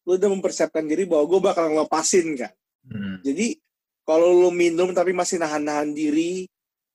lu 0.02 0.18
udah 0.18 0.30
mempersiapkan 0.34 0.82
diri 0.82 1.06
bahwa 1.06 1.30
gue 1.30 1.40
bakal 1.40 1.70
ngelepasin 1.70 2.34
kan. 2.34 2.52
Hmm, 2.82 3.22
Jadi 3.22 3.54
kalau 4.02 4.34
lu 4.34 4.50
minum 4.50 4.90
tapi 4.90 5.14
masih 5.14 5.38
nahan-nahan 5.38 5.94
diri, 5.94 6.50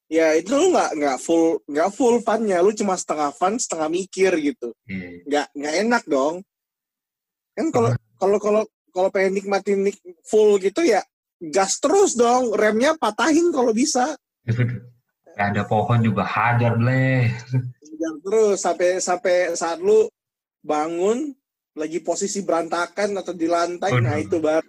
ya 0.05 0.38
itu 0.38 0.53
lu 0.53 0.69
nggak 0.74 0.91
nggak 1.01 1.17
full 1.17 1.59
nggak 1.65 1.89
full 1.93 2.21
funnya, 2.21 2.62
lu 2.62 2.71
cuma 2.74 2.93
setengah 2.97 3.33
fun, 3.33 3.57
setengah 3.57 3.89
mikir 3.89 4.31
gitu. 4.38 4.74
iya. 4.85 5.21
Nggak 5.25 5.47
nggak 5.57 5.74
enak 5.85 6.03
dong. 6.05 6.35
Kan 7.55 7.67
kalau 7.74 7.89
kalau 8.19 8.38
kalau 8.38 8.62
kalau 8.93 9.09
pengen 9.12 9.35
nikmatin 9.41 9.83
nik 9.88 9.97
full 10.27 10.55
gitu 10.62 10.85
ya 10.85 11.03
gas 11.51 11.77
terus 11.83 12.15
dong, 12.15 12.55
remnya 12.55 12.95
patahin 12.95 13.51
kalau 13.51 13.75
bisa. 13.75 14.15
Gak 15.35 15.51
ada 15.51 15.67
pohon 15.67 16.00
juga 16.00 16.24
hajar, 16.24 16.79
Bleh. 16.79 17.27
Jangan 17.83 18.17
terus 18.24 18.55
sampai 18.63 19.03
sampai 19.03 19.51
saat 19.51 19.83
lu 19.83 20.07
bangun 20.63 21.35
lagi 21.75 22.00
posisi 22.00 22.39
berantakan 22.39 23.19
atau 23.19 23.35
di 23.35 23.43
lantai, 23.43 23.91
Waduh. 23.91 24.00
nah 24.00 24.15
itu 24.15 24.39
baru 24.39 24.63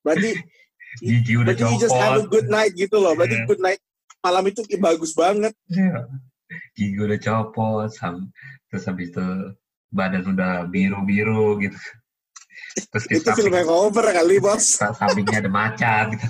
berarti 0.00 0.32
Gigi 1.04 1.36
udah 1.36 1.52
berarti 1.52 1.60
you 1.60 1.76
just 1.76 1.92
have 1.92 2.16
a 2.16 2.24
good 2.24 2.48
night 2.48 2.72
gitu 2.72 2.96
loh. 2.96 3.12
Berarti 3.12 3.36
Iya. 3.36 3.44
good 3.44 3.60
night 3.60 3.80
malam 4.18 4.44
itu 4.50 4.60
bagus 4.78 5.12
banget. 5.14 5.54
Iya. 5.70 6.06
Gigi 6.74 6.96
udah 6.96 7.18
copot, 7.20 7.88
sam 7.92 8.32
terus 8.68 8.84
habis 8.88 9.12
itu 9.12 9.26
badan 9.92 10.24
udah 10.28 10.64
biru-biru 10.68 11.60
gitu. 11.60 11.76
Terus 12.92 13.04
Itu 13.08 13.28
film 13.32 13.52
samping, 13.52 13.54
hangover 13.64 14.04
kali 14.12 14.36
bos. 14.40 14.64
sa- 14.80 14.92
sampingnya 14.96 15.44
ada 15.44 15.50
macan 15.52 16.16
gitu. 16.16 16.26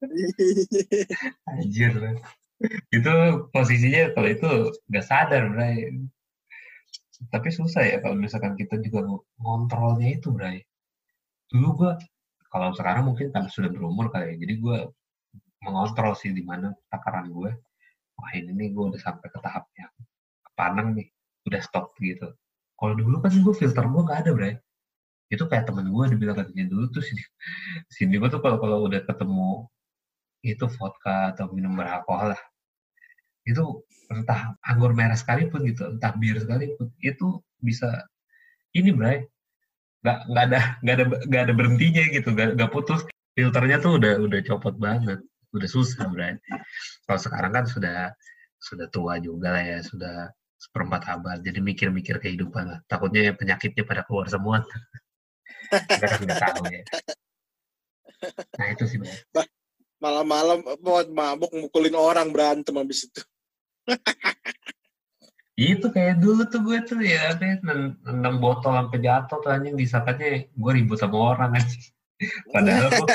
Anjir. 1.50 1.92
Itu 2.90 3.12
posisinya 3.54 4.14
kalau 4.14 4.28
itu 4.30 4.50
nggak 4.90 5.04
sadar, 5.06 5.42
Bray. 5.52 5.94
Tapi 7.30 7.48
susah 7.50 7.82
ya 7.82 7.96
kalau 7.98 8.14
misalkan 8.14 8.54
kita 8.54 8.78
juga 8.78 9.04
ngontrolnya 9.38 10.18
itu, 10.18 10.30
Bray. 10.30 10.62
Dulu 11.50 11.68
gua 11.84 11.92
kalau 12.48 12.72
sekarang 12.72 13.08
mungkin 13.12 13.28
karena 13.32 13.48
sudah 13.48 13.68
berumur 13.72 14.08
kali 14.08 14.34
ya, 14.34 14.36
jadi 14.40 14.54
gua 14.60 14.78
mengontrol 15.64 16.14
sih 16.14 16.30
di 16.30 16.42
mana 16.46 16.74
takaran 16.92 17.30
gue. 17.32 17.50
Wah 18.18 18.30
ini 18.34 18.50
nih 18.50 18.68
gue 18.74 18.84
udah 18.94 19.00
sampai 19.00 19.30
ke 19.30 19.38
tahap 19.38 19.70
yang 19.78 19.90
kepanang 20.50 20.98
nih, 20.98 21.06
udah 21.46 21.60
stop 21.62 21.94
gitu. 22.02 22.34
Kalau 22.78 22.94
dulu 22.98 23.22
kan 23.22 23.30
gue 23.30 23.54
filter 23.54 23.86
gue 23.86 24.02
nggak 24.02 24.20
ada, 24.26 24.30
Bray. 24.34 24.54
Itu 25.30 25.46
kayak 25.46 25.68
temen 25.70 25.92
gue 25.92 26.04
dibilang 26.08 26.40
katanya 26.40 26.72
dulu 26.72 26.88
tuh 26.88 27.04
sini, 27.04 27.22
sini 27.92 28.16
gue 28.16 28.28
tuh 28.32 28.40
kalau 28.40 28.56
kalau 28.58 28.88
udah 28.88 29.04
ketemu 29.04 29.68
itu 30.46 30.64
vodka 30.78 31.34
atau 31.34 31.52
minum 31.52 31.74
beralkohol 31.76 32.32
lah, 32.32 32.42
itu 33.44 33.82
entah 34.08 34.56
anggur 34.64 34.96
merah 34.96 35.18
sekalipun 35.18 35.68
gitu, 35.68 35.84
entah 35.84 36.14
bir 36.16 36.38
sekalipun, 36.40 36.88
itu 37.04 37.42
bisa 37.60 38.08
ini, 38.72 38.94
Bray. 38.94 39.26
Nggak, 40.00 40.18
nggak 40.30 40.44
ada 40.48 40.60
nggak 40.80 40.94
ada 40.94 41.04
nggak 41.28 41.42
ada 41.44 41.52
berhentinya 41.58 42.04
gitu, 42.14 42.28
nggak, 42.32 42.48
nggak 42.56 42.70
putus. 42.72 43.02
Filternya 43.36 43.82
tuh 43.84 43.98
udah 44.00 44.18
udah 44.22 44.40
copot 44.46 44.74
banget, 44.78 45.20
udah 45.54 45.68
susah, 45.68 46.04
Bray. 46.12 46.36
Kalau 47.08 47.20
sekarang 47.20 47.52
kan 47.54 47.64
sudah 47.64 48.12
sudah 48.58 48.86
tua 48.90 49.22
juga 49.22 49.54
lah 49.54 49.64
ya, 49.64 49.78
sudah 49.80 50.28
seperempat 50.58 51.06
abad, 51.06 51.38
jadi 51.40 51.62
mikir-mikir 51.62 52.18
kehidupan 52.18 52.64
lah. 52.66 52.78
Takutnya 52.90 53.30
penyakitnya 53.32 53.86
pada 53.86 54.02
keluar 54.02 54.26
semua. 54.26 54.66
Kita 55.88 56.06
kan 56.10 56.20
nggak 56.26 56.42
tahu 56.42 56.62
ya. 56.66 56.82
Nah 58.58 58.66
itu 58.74 58.84
sih. 58.90 58.98
Malam-malam 59.98 60.62
buat 60.82 61.06
mabuk 61.10 61.50
mukulin 61.54 61.94
orang 61.94 62.30
berantem 62.30 62.74
habis 62.74 63.06
itu. 63.06 63.22
Itu 65.58 65.90
kayak 65.90 66.22
dulu 66.22 66.46
tuh 66.46 66.62
gue 66.62 66.78
tuh 66.86 67.02
ya, 67.02 67.34
ya, 67.34 67.58
nen- 67.66 67.98
nendang 68.06 68.38
botol 68.38 68.78
sampai 68.78 69.02
jatuh 69.02 69.42
tuh 69.42 69.50
anjing 69.50 69.74
disangkanya 69.74 70.46
gue 70.46 70.72
ribut 70.74 71.02
sama 71.02 71.34
orang 71.34 71.58
anjing. 71.58 71.82
Padahal 72.54 72.94
gue, 72.94 73.06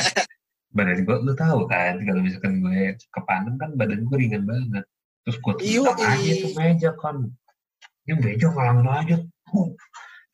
badan 0.73 1.05
gue, 1.05 1.17
lu 1.21 1.33
tahu 1.37 1.69
kan, 1.69 2.01
kalau 2.01 2.21
misalkan 2.25 2.59
gue 2.59 2.97
kepanem 3.13 3.55
kan 3.61 3.77
badan 3.77 4.05
gue 4.05 4.17
ringan 4.17 4.43
banget. 4.49 4.85
Terus 5.23 5.37
gue 5.39 5.53
Iyo, 5.63 5.81
tendang 5.87 6.19
aja 6.19 6.31
ih. 6.33 6.41
tuh 6.43 6.51
meja 6.59 6.89
kan. 6.99 7.17
Ini 8.03 8.13
meja 8.19 8.47
ngalang 8.51 8.83
aja. 8.89 9.17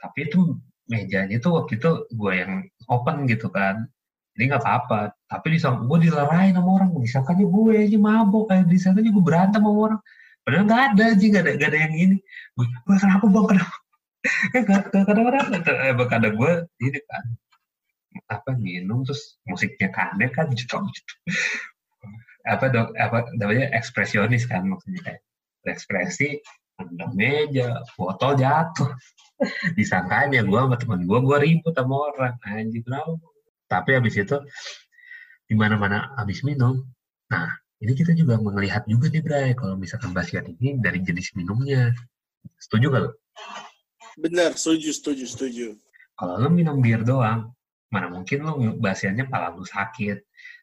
Tapi 0.02 0.20
itu 0.26 0.58
mejanya 0.90 1.38
tuh 1.38 1.62
waktu 1.62 1.78
itu 1.78 1.92
gue 2.10 2.32
yang 2.34 2.66
open 2.90 3.30
gitu 3.30 3.52
kan. 3.54 3.86
Jadi 4.34 4.44
nggak 4.50 4.64
apa-apa. 4.66 5.14
Tapi 5.30 5.60
disangka 5.60 5.86
gue 5.86 6.10
dilarain 6.10 6.56
sama 6.58 6.70
orang. 6.82 6.90
Disangkanya 6.98 7.46
gue 7.46 7.74
aja 7.76 7.98
mabok. 8.02 8.44
Kayak 8.50 8.66
disangkanya 8.72 9.10
gue 9.14 9.24
berantem 9.24 9.62
sama 9.62 9.72
orang. 9.76 10.02
Padahal 10.42 10.64
nggak 10.66 10.82
ada 10.96 11.04
aja, 11.14 11.26
nggak 11.30 11.44
ada, 11.46 11.52
nggak 11.60 11.70
ada 11.70 11.80
yang 11.86 11.96
ini. 12.00 12.18
Gue, 12.58 12.66
kenapa 12.98 13.26
bang, 13.30 13.46
kenapa? 13.46 13.78
Eh, 14.52 14.64
kadang-kadang, 14.68 15.48
eh, 15.64 16.08
kadang 16.12 16.34
gue 16.36 16.54
ini 16.84 17.00
kan, 17.08 17.24
apa 18.28 18.52
minum 18.58 19.08
terus 19.08 19.40
musiknya 19.48 19.94
kane 19.94 20.28
kan, 20.34 20.52
gitu, 20.52 20.76
gitu. 20.76 21.14
apa 22.48 22.66
dok, 22.72 22.96
apa 22.98 23.30
namanya 23.38 23.72
ekspresionis 23.78 24.50
kan 24.50 24.66
maksudnya 24.66 25.00
kayak 25.06 25.22
ekspresi 25.68 26.40
nendang 26.80 27.14
meja, 27.16 27.84
botol 28.00 28.40
jatuh. 28.40 28.96
Disangkanya 29.76 30.44
gue 30.44 30.60
sama 30.60 30.76
temen 30.76 31.04
gue, 31.08 31.20
gue 31.20 31.38
ribut 31.40 31.76
sama 31.76 32.12
orang. 32.12 32.36
Anjing 32.44 32.84
kenapa? 32.84 33.16
Tapi 33.70 33.90
habis 34.00 34.16
itu, 34.16 34.38
di 35.48 35.56
mana-mana 35.56 36.16
habis 36.16 36.42
minum, 36.44 36.84
nah 37.30 37.48
ini 37.80 37.96
kita 37.96 38.12
juga 38.12 38.36
melihat 38.40 38.84
juga 38.90 39.08
nih 39.08 39.24
Bray, 39.24 39.50
kalau 39.56 39.80
misalkan 39.80 40.12
basian 40.12 40.44
ini 40.48 40.80
dari 40.84 41.00
jenis 41.00 41.32
minumnya. 41.36 41.96
Setuju 42.60 42.92
gak 42.92 43.02
lo? 43.08 43.12
Bener, 44.20 44.52
setuju, 44.56 44.92
setuju, 44.92 45.26
setuju. 45.28 45.68
Kalau 46.20 46.36
lo 46.44 46.50
minum 46.52 46.84
bir 46.84 47.08
doang, 47.08 47.56
mana 47.90 48.08
mungkin 48.10 48.46
lo 48.46 48.54
basiannya 48.78 49.26
pala 49.30 49.54
lo 49.54 49.66
sakit, 49.66 50.18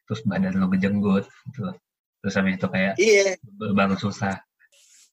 terus 0.07 0.23
badan 0.23 0.59
lo 0.59 0.71
ngejenggut, 0.71 1.27
gitu. 1.51 1.71
Terus 2.23 2.33
habis 2.33 2.55
itu 2.57 2.67
kayak 2.67 2.93
Iya, 2.97 3.37
bangun 3.75 3.99
susah. 3.99 4.41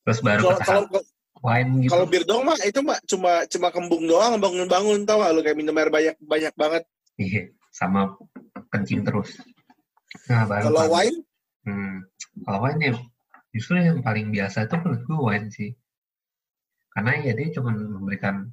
Terus 0.06 0.18
baru 0.22 0.42
kalau 0.42 0.56
ke 0.56 0.64
kalau 0.64 0.84
tahap 0.88 1.04
wine 1.44 1.70
gitu. 1.84 1.90
kalau 1.92 2.06
bir 2.08 2.22
doang 2.24 2.44
mah 2.48 2.58
itu 2.64 2.80
mah 2.80 2.98
cuma 3.04 3.32
cuma 3.50 3.68
kembung 3.68 4.04
doang 4.08 4.40
bangun-bangun 4.40 5.04
tau 5.04 5.20
gak 5.20 5.32
lu 5.36 5.44
kayak 5.44 5.58
minum 5.60 5.76
air 5.76 5.90
banyak 5.92 6.16
banyak 6.22 6.54
banget. 6.56 6.82
Iya, 7.20 7.52
sama 7.74 8.16
kencing 8.72 9.04
terus. 9.04 9.36
Nah, 10.30 10.46
baru 10.46 10.70
Kalau 10.70 10.86
wine 10.94 11.18
Hmm, 11.64 12.04
kalau 12.44 12.60
wine 12.60 12.80
ya, 12.84 12.92
justru 13.56 13.80
yang 13.80 14.04
paling 14.04 14.28
biasa 14.28 14.68
itu 14.68 14.76
menurut 14.84 15.02
gue 15.08 15.18
wine 15.18 15.48
sih. 15.48 15.70
Karena 16.92 17.16
ya 17.24 17.32
dia 17.32 17.48
cuma 17.56 17.72
memberikan 17.72 18.52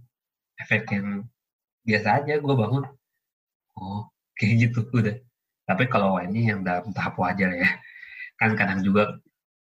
efek 0.56 0.88
yang 0.96 1.28
biasa 1.84 2.24
aja, 2.24 2.40
gue 2.40 2.56
bangun, 2.56 2.88
oh 3.82 4.08
kayak 4.38 4.70
gitu 4.70 4.86
udah. 4.94 5.18
Tapi 5.66 5.84
kalau 5.90 6.22
wine 6.22 6.42
yang 6.46 6.62
dalam 6.62 6.94
tahap 6.94 7.18
wajar 7.18 7.52
ya, 7.58 7.70
kan 8.38 8.54
kadang 8.54 8.86
juga 8.86 9.18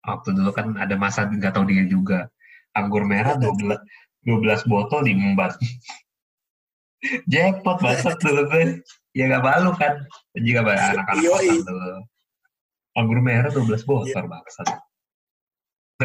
waktu 0.04 0.32
dulu 0.32 0.50
kan 0.56 0.72
ada 0.80 0.96
masa 0.96 1.28
nggak 1.28 1.52
tahu 1.52 1.68
dia 1.68 1.84
juga, 1.84 2.32
anggur 2.72 3.04
merah 3.04 3.36
12 3.36 3.76
12 4.26 4.70
botol 4.70 5.04
diembat. 5.04 5.56
Jackpot 7.30 7.78
banget 7.78 8.18
dulu 8.18 8.42
gue. 8.50 8.82
Ya 9.14 9.30
gak 9.30 9.44
malu 9.46 9.70
kan. 9.78 10.02
Jika 10.34 10.66
anak-anak 10.66 11.62
dulu. 11.62 12.02
Anggur 12.98 13.18
merah 13.22 13.50
12 13.54 13.86
botol. 13.86 14.24
Gak 14.26 14.82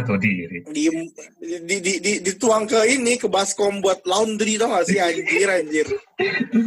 tau 0.02 0.18
diri. 0.18 0.66
di, 0.74 0.90
di, 1.70 1.78
di, 1.78 1.94
di, 2.02 2.14
dituang 2.26 2.66
ke 2.66 2.82
ini 2.90 3.14
ke 3.14 3.30
baskom 3.30 3.78
buat 3.78 4.02
laundry 4.10 4.58
tau 4.58 4.74
gak 4.74 4.90
sih 4.90 4.98
anjir 4.98 5.46
anjir 5.46 5.86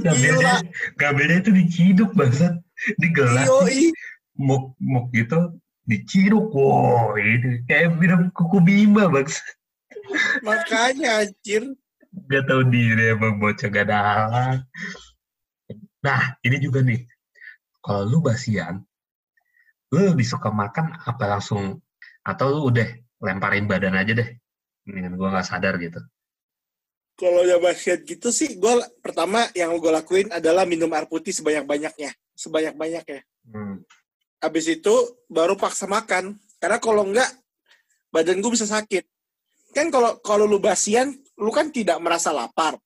Gabelnya, 0.07 0.63
gabelnya 0.95 1.43
itu 1.43 1.51
diciduk 1.51 2.15
bangsat. 2.15 2.55
Di 3.03 3.11
gelas. 3.11 3.51
Yoi. 3.51 3.91
Muk, 4.39 4.79
muk 4.79 5.11
gitu. 5.11 5.59
Diciduk. 5.91 6.55
Wow 6.55 7.19
ini. 7.19 7.67
Kayak 7.67 7.99
minum 7.99 8.31
kuku 8.31 8.63
bima 8.63 9.11
bangsat. 9.11 9.43
makanya 10.47 11.27
anjir 11.27 11.75
Gak 12.31 12.47
tau 12.47 12.63
diri 12.63 13.11
emang 13.11 13.43
bocah 13.43 13.67
gak 13.67 13.91
ada 13.91 13.99
halang. 14.07 14.59
Nah, 16.07 16.39
ini 16.47 16.63
juga 16.63 16.79
nih. 16.79 17.03
Kalau 17.83 18.07
lu 18.07 18.19
basian, 18.23 18.87
lu 19.91 20.15
lebih 20.15 20.23
suka 20.23 20.55
makan 20.55 20.95
apa 20.95 21.27
langsung 21.27 21.83
atau 22.23 22.47
lu 22.51 22.71
udah 22.71 22.87
lemparin 23.19 23.65
badan 23.65 23.95
aja 23.95 24.13
deh. 24.15 24.29
Dengan 24.83 25.17
gua 25.17 25.35
nggak 25.35 25.47
sadar 25.47 25.75
gitu. 25.79 25.99
kalau 27.17 27.41
udah 27.43 27.57
basket 27.59 28.05
gitu 28.05 28.29
sih 28.29 28.61
gue 28.61 28.73
pertama 29.01 29.49
yang 29.57 29.73
gue 29.81 29.89
lakuin 29.89 30.29
adalah 30.29 30.69
minum 30.69 30.93
air 30.93 31.09
putih 31.09 31.33
sebanyak 31.33 31.65
banyaknya 31.65 32.13
sebanyak 32.37 32.77
banyaknya 32.77 33.25
Hmm. 33.49 33.81
habis 34.37 34.69
itu 34.69 34.93
baru 35.25 35.57
paksa 35.57 35.89
makan 35.89 36.37
karena 36.61 36.77
kalau 36.77 37.09
enggak 37.09 37.33
badan 38.13 38.37
gue 38.37 38.53
bisa 38.53 38.69
sakit 38.69 39.09
kan 39.73 39.89
kalau 39.89 40.21
kalau 40.21 40.45
lu 40.45 40.61
basian 40.61 41.09
lu 41.41 41.49
kan 41.49 41.73
tidak 41.73 41.97
merasa 42.05 42.37
lapar 42.37 42.77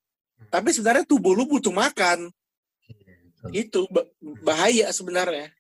tapi 0.47 0.71
sebenarnya 0.71 1.03
tubuh 1.03 1.35
lu 1.35 1.51
butuh 1.51 1.75
makan 1.75 2.31
Betul. 2.87 3.51
itu 3.51 3.81
ba- 3.91 4.07
bahaya 4.47 4.95
sebenarnya 4.95 5.51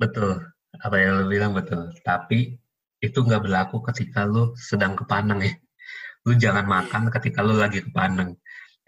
Betul. 0.00 0.48
Apa 0.80 0.96
yang 0.96 1.18
lu 1.18 1.24
bilang 1.28 1.52
betul. 1.52 1.92
Tapi 2.00 2.56
itu 2.98 3.18
nggak 3.22 3.42
berlaku 3.46 3.78
ketika 3.90 4.26
lu 4.26 4.54
sedang 4.58 4.98
kepaneng 4.98 5.40
ya. 5.42 5.54
Lu 6.26 6.34
jangan 6.34 6.66
makan 6.66 7.08
ketika 7.14 7.40
lu 7.46 7.54
lagi 7.56 7.82
kepaneng. 7.86 8.34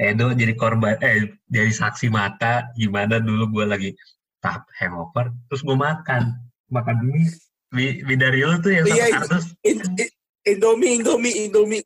Edo 0.00 0.32
jadi 0.32 0.56
korban, 0.56 0.96
eh 1.04 1.36
jadi 1.44 1.68
saksi 1.68 2.08
mata 2.08 2.72
gimana 2.72 3.20
dulu 3.20 3.60
gue 3.60 3.64
lagi 3.68 3.90
tahap 4.40 4.64
hangover, 4.80 5.28
terus 5.46 5.60
gue 5.60 5.76
makan. 5.76 6.40
Makan 6.72 6.96
mie, 7.04 7.28
mie, 7.70 8.00
mie 8.08 8.16
dari 8.16 8.40
lu 8.40 8.56
tuh 8.64 8.72
yang 8.72 8.88
satu 8.88 8.96
Iya, 8.96 9.06
iya. 9.06 9.14
kardus. 9.20 9.46
In- 9.60 9.84
in- 10.00 10.14
Indomie 10.40 10.96
Indomie 10.96 11.36
Indomie. 11.44 11.84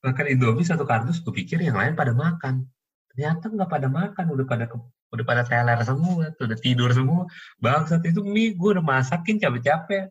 Makan 0.00 0.26
Indomie 0.32 0.64
satu 0.64 0.88
kardus, 0.88 1.20
gue 1.20 1.34
pikir 1.36 1.60
yang 1.60 1.76
lain 1.76 1.92
pada 1.92 2.16
makan. 2.16 2.64
Ternyata 3.10 3.50
nggak 3.50 3.70
pada 3.70 3.88
makan, 3.90 4.24
udah 4.30 4.46
pada 4.46 4.64
ke- 4.70 4.90
udah 5.10 5.24
pada 5.26 5.42
teler 5.42 5.78
semua, 5.82 6.30
tuh, 6.38 6.46
udah 6.46 6.58
tidur 6.58 6.90
semua. 6.94 7.26
Bangsat 7.58 8.06
itu 8.06 8.22
mie 8.22 8.54
gue 8.54 8.78
udah 8.78 8.84
masakin 8.84 9.42
capek-capek. 9.42 10.06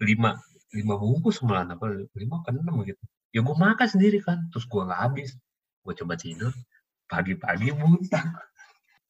Lima, 0.00 0.40
lima 0.72 0.94
bungkus 0.96 1.44
malah 1.44 1.68
apa 1.68 2.08
lima 2.16 2.40
ke 2.40 2.50
enam 2.54 2.80
gitu. 2.88 3.02
Ya 3.36 3.44
gue 3.44 3.56
makan 3.56 3.88
sendiri 3.88 4.24
kan, 4.24 4.48
terus 4.48 4.64
gue 4.64 4.80
nggak 4.80 5.00
habis. 5.04 5.36
Gue 5.84 5.92
coba 5.92 6.16
tidur, 6.16 6.52
pagi-pagi 7.04 7.76
muntah. 7.76 8.24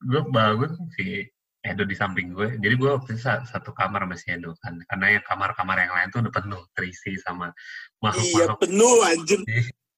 Gue 0.03 0.23
bangun 0.27 0.75
si 0.99 1.23
Edo 1.63 1.87
di 1.87 1.95
samping 1.95 2.35
gue. 2.35 2.59
Jadi 2.59 2.75
gue 2.75 2.91
waktu 2.91 3.15
itu 3.15 3.23
sa- 3.23 3.43
satu 3.47 3.71
kamar 3.71 4.07
sama 4.07 4.17
si 4.19 4.27
Edo 4.35 4.59
kan. 4.59 4.75
Karena 4.91 5.19
yang 5.19 5.25
kamar-kamar 5.27 5.77
yang 5.87 5.95
lain 5.95 6.09
tuh 6.11 6.19
udah 6.27 6.35
penuh, 6.35 6.63
terisi 6.75 7.15
sama 7.23 7.51
iya 7.51 7.55
makhluk-makhluk 8.03 8.59
penuh 8.63 8.97
anjir 9.07 9.41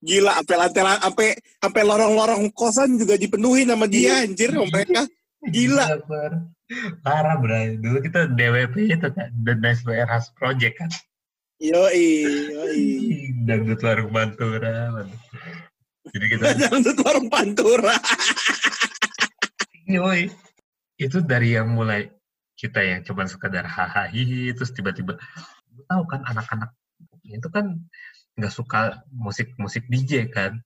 gila 0.00 0.32
sampai 0.40 0.56
lantai 0.56 0.82
sampai 1.00 1.28
sampai 1.60 1.82
lorong-lorong 1.84 2.44
kosan 2.56 2.96
juga 2.96 3.20
dipenuhi 3.20 3.68
sama 3.68 3.84
dia 3.84 4.24
anjir 4.24 4.52
sama 4.52 4.68
mereka 4.68 5.04
Gila. 5.40 6.04
parah. 7.00 7.36
Bray. 7.40 7.80
Dulu 7.80 8.04
kita 8.04 8.28
DWP 8.36 8.92
itu 8.92 9.08
kan, 9.08 9.32
The 9.40 9.56
Nice 9.56 9.80
Warehouse 9.88 10.28
Project 10.36 10.76
kan. 10.76 10.90
yoi 11.60 12.24
yoi 12.52 12.84
Dangdut 13.48 13.80
Warung 13.80 14.12
Pantura. 14.12 15.04
Jadi 16.10 16.26
kita, 16.32 16.44
tutup 16.84 17.04
warung 17.04 17.28
pantura 17.28 17.92
yoi. 19.84 20.32
Itu 20.96 21.20
dari 21.24 21.56
yang 21.56 21.72
mulai 21.76 22.08
kita 22.56 22.80
yang 22.84 23.00
cuma 23.04 23.24
sekedar 23.24 23.64
hahaha 23.64 24.08
hihi, 24.12 24.52
terus 24.52 24.72
tiba-tiba, 24.72 25.16
tahu 25.88 26.02
kan 26.08 26.20
anak-anak 26.28 26.76
itu 27.24 27.48
kan 27.48 27.78
nggak 28.40 28.54
suka 28.54 29.04
musik-musik 29.12 29.84
DJ 29.86 30.32
kan. 30.32 30.56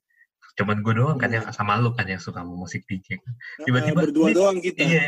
Cuman 0.55 0.87
gue 0.87 0.95
doang 0.95 1.19
kan 1.19 1.35
yang 1.35 1.43
sama 1.51 1.75
lu 1.83 1.91
kan 1.99 2.07
yang 2.07 2.23
suka 2.23 2.47
musik 2.47 2.87
DJ 2.87 3.19
kan. 3.19 3.33
Tiba-tiba, 3.67 4.07
berdua 4.07 4.31
"Dik, 4.31 4.37
doang 4.39 4.59
kita 4.63 4.79
Iya, 4.79 5.07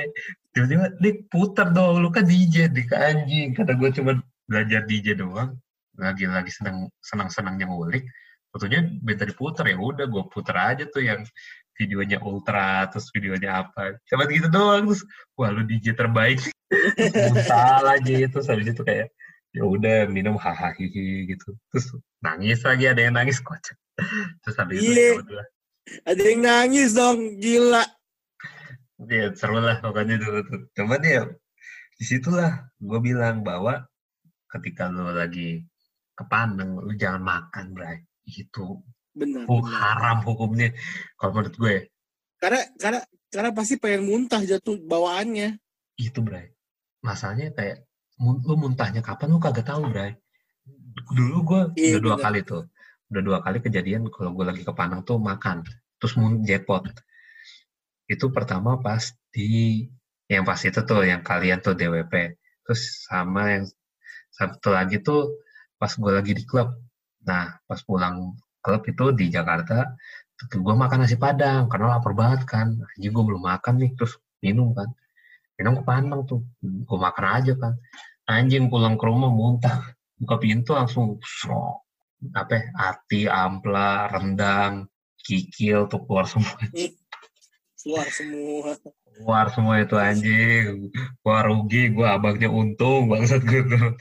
tiba-tiba 0.51 0.85
Dik 0.99 1.17
puter 1.31 1.67
dong, 1.71 2.03
lu 2.03 2.11
kan 2.11 2.27
DJ, 2.27 2.67
Dik 2.75 2.91
anjing. 2.91 3.55
Karena 3.55 3.73
gue 3.79 3.91
cuma 3.95 4.13
belajar 4.51 4.83
DJ 4.85 5.23
doang, 5.23 5.55
lagi 5.95 6.27
lagi 6.27 6.51
senang 6.51 6.91
senang 6.99 7.31
senangnya 7.31 7.71
ngulik. 7.71 8.03
Fotonya 8.51 8.83
minta 9.05 9.23
diputer 9.23 9.69
ya 9.71 9.77
udah 9.79 10.07
gue 10.09 10.23
puter 10.33 10.57
aja 10.57 10.85
tuh 10.91 11.05
yang 11.05 11.23
videonya 11.77 12.19
ultra 12.25 12.89
terus 12.89 13.13
videonya 13.13 13.63
apa 13.65 14.01
cuma 14.09 14.25
gitu 14.33 14.49
doang 14.49 14.89
terus 14.89 15.05
wah 15.37 15.53
lu 15.53 15.63
DJ 15.69 15.93
terbaik 15.93 16.41
muntah 17.31 17.85
lagi 17.85 18.25
terus 18.27 18.49
habis 18.49 18.73
itu 18.73 18.83
kayak 18.83 19.13
ya 19.57 19.65
udah 19.65 19.99
minum 20.13 20.37
hahaha 20.37 20.77
gitu 20.77 21.57
terus 21.73 21.87
nangis 22.21 22.61
lagi 22.61 22.85
ada 22.93 23.01
yang 23.01 23.17
nangis 23.17 23.41
kocak 23.41 23.77
terus 24.45 24.57
habis 24.61 24.85
itu 24.85 24.93
Iya. 24.93 25.01
ya 25.01 25.13
udah 25.25 25.47
ada 26.05 26.23
yang 26.23 26.41
nangis 26.45 26.93
dong 26.93 27.41
gila 27.41 27.85
Ya 29.05 29.29
seru 29.37 29.61
lah 29.61 29.77
pokoknya 29.85 30.17
dulu 30.17 30.41
tuh. 30.49 30.61
Cuman 30.73 31.05
ya 31.05 31.29
di 32.01 32.05
situlah 32.05 32.65
gue 32.81 32.99
bilang 33.05 33.45
bahwa 33.45 33.85
ketika 34.49 34.89
lu 34.89 35.13
lagi 35.13 35.69
kepaneng, 36.17 36.81
lu 36.81 36.97
jangan 36.97 37.21
makan, 37.21 37.77
Bray. 37.77 38.01
Itu 38.25 38.81
benar 39.13 39.45
oh, 39.53 39.61
benar. 39.61 40.01
haram 40.01 40.19
hukumnya. 40.25 40.73
Kalau 41.21 41.37
menurut 41.37 41.57
gue, 41.61 41.77
karena 42.41 42.65
karena 42.81 43.01
karena 43.29 43.51
pasti 43.53 43.77
pengen 43.77 44.09
muntah 44.09 44.41
jatuh 44.41 44.81
bawaannya 44.81 45.61
itu, 46.01 46.19
Bray. 46.25 46.57
Masalahnya 47.05 47.53
kayak, 47.53 47.85
lu 48.21 48.55
muntahnya 48.57 49.01
kapan 49.05 49.29
lu 49.33 49.39
kagak 49.39 49.67
tahu, 49.69 49.93
Bray. 49.93 50.17
Dulu 51.13 51.37
gue 51.45 51.61
Iya, 51.77 52.01
udah 52.01 52.03
dua 52.03 52.17
bener. 52.17 52.25
kali 52.25 52.39
tuh. 52.43 52.63
Udah 53.13 53.23
dua 53.23 53.39
kali 53.45 53.59
kejadian 53.63 54.09
kalau 54.11 54.31
gue 54.35 54.45
lagi 54.49 54.63
kepaneng 54.65 55.05
tuh 55.07 55.21
makan. 55.21 55.63
Terus 56.01 56.13
mun 56.19 56.43
jackpot. 56.43 56.85
Itu 58.07 58.31
pertama 58.33 58.79
pas 58.81 59.03
di 59.35 59.85
yang 60.27 60.43
pas 60.43 60.59
itu 60.59 60.81
tuh 60.83 61.07
yang 61.07 61.23
kalian 61.23 61.59
tuh 61.63 61.75
DWP. 61.79 62.15
Terus 62.67 62.83
sama 63.07 63.43
yang 63.61 63.65
satu 64.35 64.75
lagi 64.75 64.99
tuh 65.01 65.39
pas 65.79 65.93
gue 65.93 66.13
lagi 66.13 66.33
di 66.35 66.43
klub. 66.49 66.73
Nah, 67.29 67.59
pas 67.69 67.81
pulang 67.85 68.35
klub 68.65 68.83
itu 68.87 69.05
di 69.15 69.31
Jakarta, 69.31 69.95
tuh 70.39 70.59
gue 70.63 70.75
makan 70.75 71.07
nasi 71.07 71.15
padang 71.19 71.67
karena 71.71 71.99
lapar 71.99 72.13
banget 72.17 72.43
kan. 72.49 72.69
Anjing 72.97 73.13
gue 73.15 73.25
belum 73.29 73.43
makan 73.45 73.75
nih, 73.83 73.91
terus 73.95 74.19
minum 74.43 74.73
kan. 74.75 74.89
Minum 75.57 75.81
kepaneng 75.81 76.29
tuh, 76.29 76.45
gue 76.61 76.99
makan 77.01 77.27
aja 77.41 77.53
kan. 77.57 77.75
Anjing 78.29 78.69
pulang 78.69 79.01
ke 79.01 79.05
rumah 79.09 79.33
muntah, 79.33 79.97
buka 80.21 80.37
pintu 80.37 80.77
langsung 80.77 81.17
srok. 81.25 81.87
Apa 82.33 82.53
ya, 82.57 82.65
hati, 82.77 83.21
ampla, 83.29 84.09
rendang, 84.13 84.89
kikil 85.21 85.89
tuh 85.89 86.05
keluar 86.05 86.29
semua. 86.29 86.57
keluar 87.81 88.09
semua 88.11 88.73
Keluar 89.17 89.47
semua 89.49 89.75
itu 89.81 89.97
anjing. 89.97 90.93
Gua 91.25 91.41
rugi, 91.47 91.89
gua 91.89 92.21
abangnya 92.21 92.53
untung 92.53 93.09
bangsat 93.09 93.41
gue 93.41 93.65
tuh. 93.65 93.97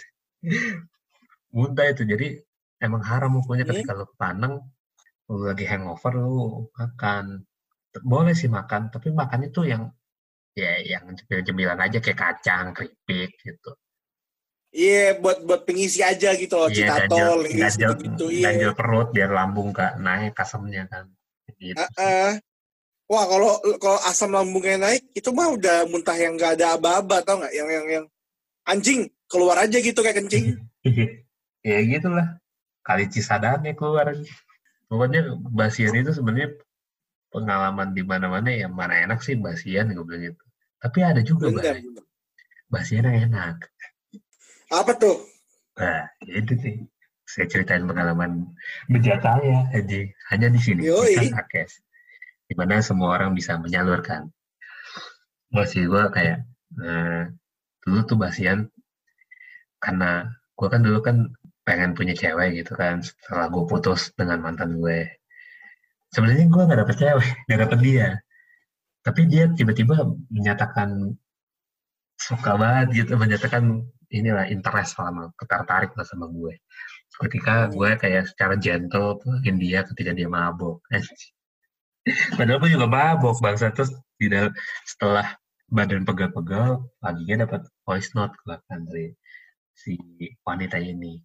Muntah 1.55 1.87
itu 1.87 2.03
jadi 2.03 2.43
emang 2.83 2.99
haram 3.07 3.39
hukumnya 3.39 3.63
Hmm. 3.63 3.71
ketika 3.71 4.03
paneng 4.19 4.59
lu 5.25 5.41
lagi 5.47 5.65
hangover 5.65 6.13
lu 6.21 6.69
makan 6.77 7.47
boleh 8.03 8.35
sih 8.35 8.51
makan 8.51 8.91
tapi 8.93 9.09
makan 9.09 9.47
itu 9.49 9.65
yang 9.65 9.89
ya 10.55 10.73
yang 10.81 11.11
cemil-cemilan 11.19 11.77
aja 11.77 11.99
kayak 11.99 12.19
kacang 12.19 12.71
keripik 12.71 13.35
gitu. 13.43 13.71
Iya 14.75 15.19
buat 15.23 15.43
buat 15.47 15.61
pengisi 15.63 16.03
aja 16.03 16.35
gitu 16.35 16.55
loh 16.59 16.67
iya 16.67 17.07
citatol 17.07 17.47
ganjel 17.47 17.91
gitu 17.95 18.27
ganjel, 18.27 18.27
iya. 18.27 18.43
ganjel 18.51 18.71
perut 18.75 19.07
biar 19.15 19.31
lambung 19.31 19.71
gak 19.71 19.95
naik 20.03 20.35
asamnya 20.35 20.83
kan 20.91 21.07
gitu 21.63 21.79
Ah, 21.79 21.87
ah. 21.95 22.31
wah 23.07 23.23
kalau 23.23 23.55
kalau 23.79 23.99
asam 24.03 24.35
lambungnya 24.35 24.75
naik 24.75 25.07
itu 25.15 25.31
mah 25.31 25.55
udah 25.55 25.87
muntah 25.87 26.19
yang 26.19 26.35
gak 26.35 26.59
ada 26.59 26.75
aba-aba 26.75 27.23
tau 27.23 27.39
nggak? 27.39 27.53
Yang 27.55 27.69
yang 27.71 27.85
yang 27.87 28.05
anjing 28.67 28.99
keluar 29.31 29.63
aja 29.63 29.77
gitu 29.79 29.99
kayak 29.99 30.23
kencing. 30.23 30.59
Ya 31.65 31.81
gitulah 31.81 32.37
kali 32.85 33.09
cisadannya 33.09 33.73
keluar. 33.73 34.13
Pokoknya 34.85 35.33
basian 35.49 35.97
itu 35.97 36.13
sebenarnya 36.13 36.61
pengalaman 37.33 37.89
di 37.97 38.05
mana-mana 38.05 38.53
yang 38.53 38.69
mana 38.69 39.01
enak 39.01 39.25
sih 39.25 39.33
basian 39.33 39.89
gue 39.89 40.05
bilang 40.05 40.29
gitu 40.29 40.44
tapi 40.79 40.99
ada 41.01 41.21
juga 41.23 41.49
bener. 41.51 41.81
basian 42.69 43.07
yang 43.07 43.31
enak. 43.31 43.69
Apa 44.73 44.91
tuh? 44.97 45.23
Nah 45.79 46.09
itu 46.25 46.53
sih. 46.59 46.75
Saya 47.25 47.49
ceritain 47.49 47.81
pengalaman 47.89 48.53
bejat 48.85 49.25
saya 49.25 49.65
aja 49.73 50.01
hanya 50.29 50.47
di 50.53 50.61
sini 50.61 50.85
di 50.85 51.25
Kakakes 51.33 51.81
di 52.45 52.53
mana 52.53 52.77
semua 52.85 53.17
orang 53.17 53.33
bisa 53.33 53.57
menyalurkan. 53.57 54.29
Masih 55.49 55.89
gue 55.89 56.03
kayak 56.13 56.45
eh, 56.85 57.23
dulu 57.81 57.99
tuh 58.05 58.17
Basian 58.21 58.69
karena 59.81 60.29
gue 60.53 60.67
kan 60.69 60.81
dulu 60.85 61.01
kan 61.01 61.33
pengen 61.65 61.97
punya 61.97 62.13
cewek 62.13 62.61
gitu 62.61 62.77
kan 62.77 63.01
setelah 63.01 63.49
gue 63.49 63.65
putus 63.65 64.13
dengan 64.13 64.45
mantan 64.45 64.77
gue. 64.77 65.09
Sebenarnya 66.13 66.45
gue 66.45 66.61
nggak 66.61 66.79
dapet 66.85 66.95
cewek 67.01 67.29
nggak 67.49 67.59
dapet 67.65 67.79
dia 67.81 68.09
tapi 69.05 69.29
dia 69.29 69.45
tiba-tiba 69.53 70.01
menyatakan 70.33 71.13
suka 72.17 72.57
banget 72.57 73.05
gitu 73.05 73.13
menyatakan 73.21 73.85
inilah 74.09 74.49
interest 74.49 74.97
sama 74.97 75.29
ketertarik 75.37 75.93
lah 75.93 76.05
sama 76.07 76.25
gue. 76.25 76.57
Ketika 77.21 77.69
gue 77.69 77.89
kayak 78.01 78.33
secara 78.33 78.57
gentle 78.57 79.21
pulangin 79.21 79.61
dia 79.61 79.85
ketika 79.85 80.09
dia 80.09 80.25
mabok. 80.25 80.81
Padahal 82.37 82.59
gue 82.65 82.71
juga 82.73 82.89
mabok 82.89 83.37
bangsa. 83.45 83.69
Terus 83.69 83.93
tidak 84.17 84.57
setelah 84.89 85.37
badan 85.69 86.01
pegal-pegal 86.01 86.89
paginya 86.97 87.45
dapat 87.45 87.61
voice 87.85 88.09
note 88.17 88.33
kan 88.45 88.81
dari 88.89 89.13
si 89.75 89.97
wanita 90.45 90.77
ini 90.81 91.19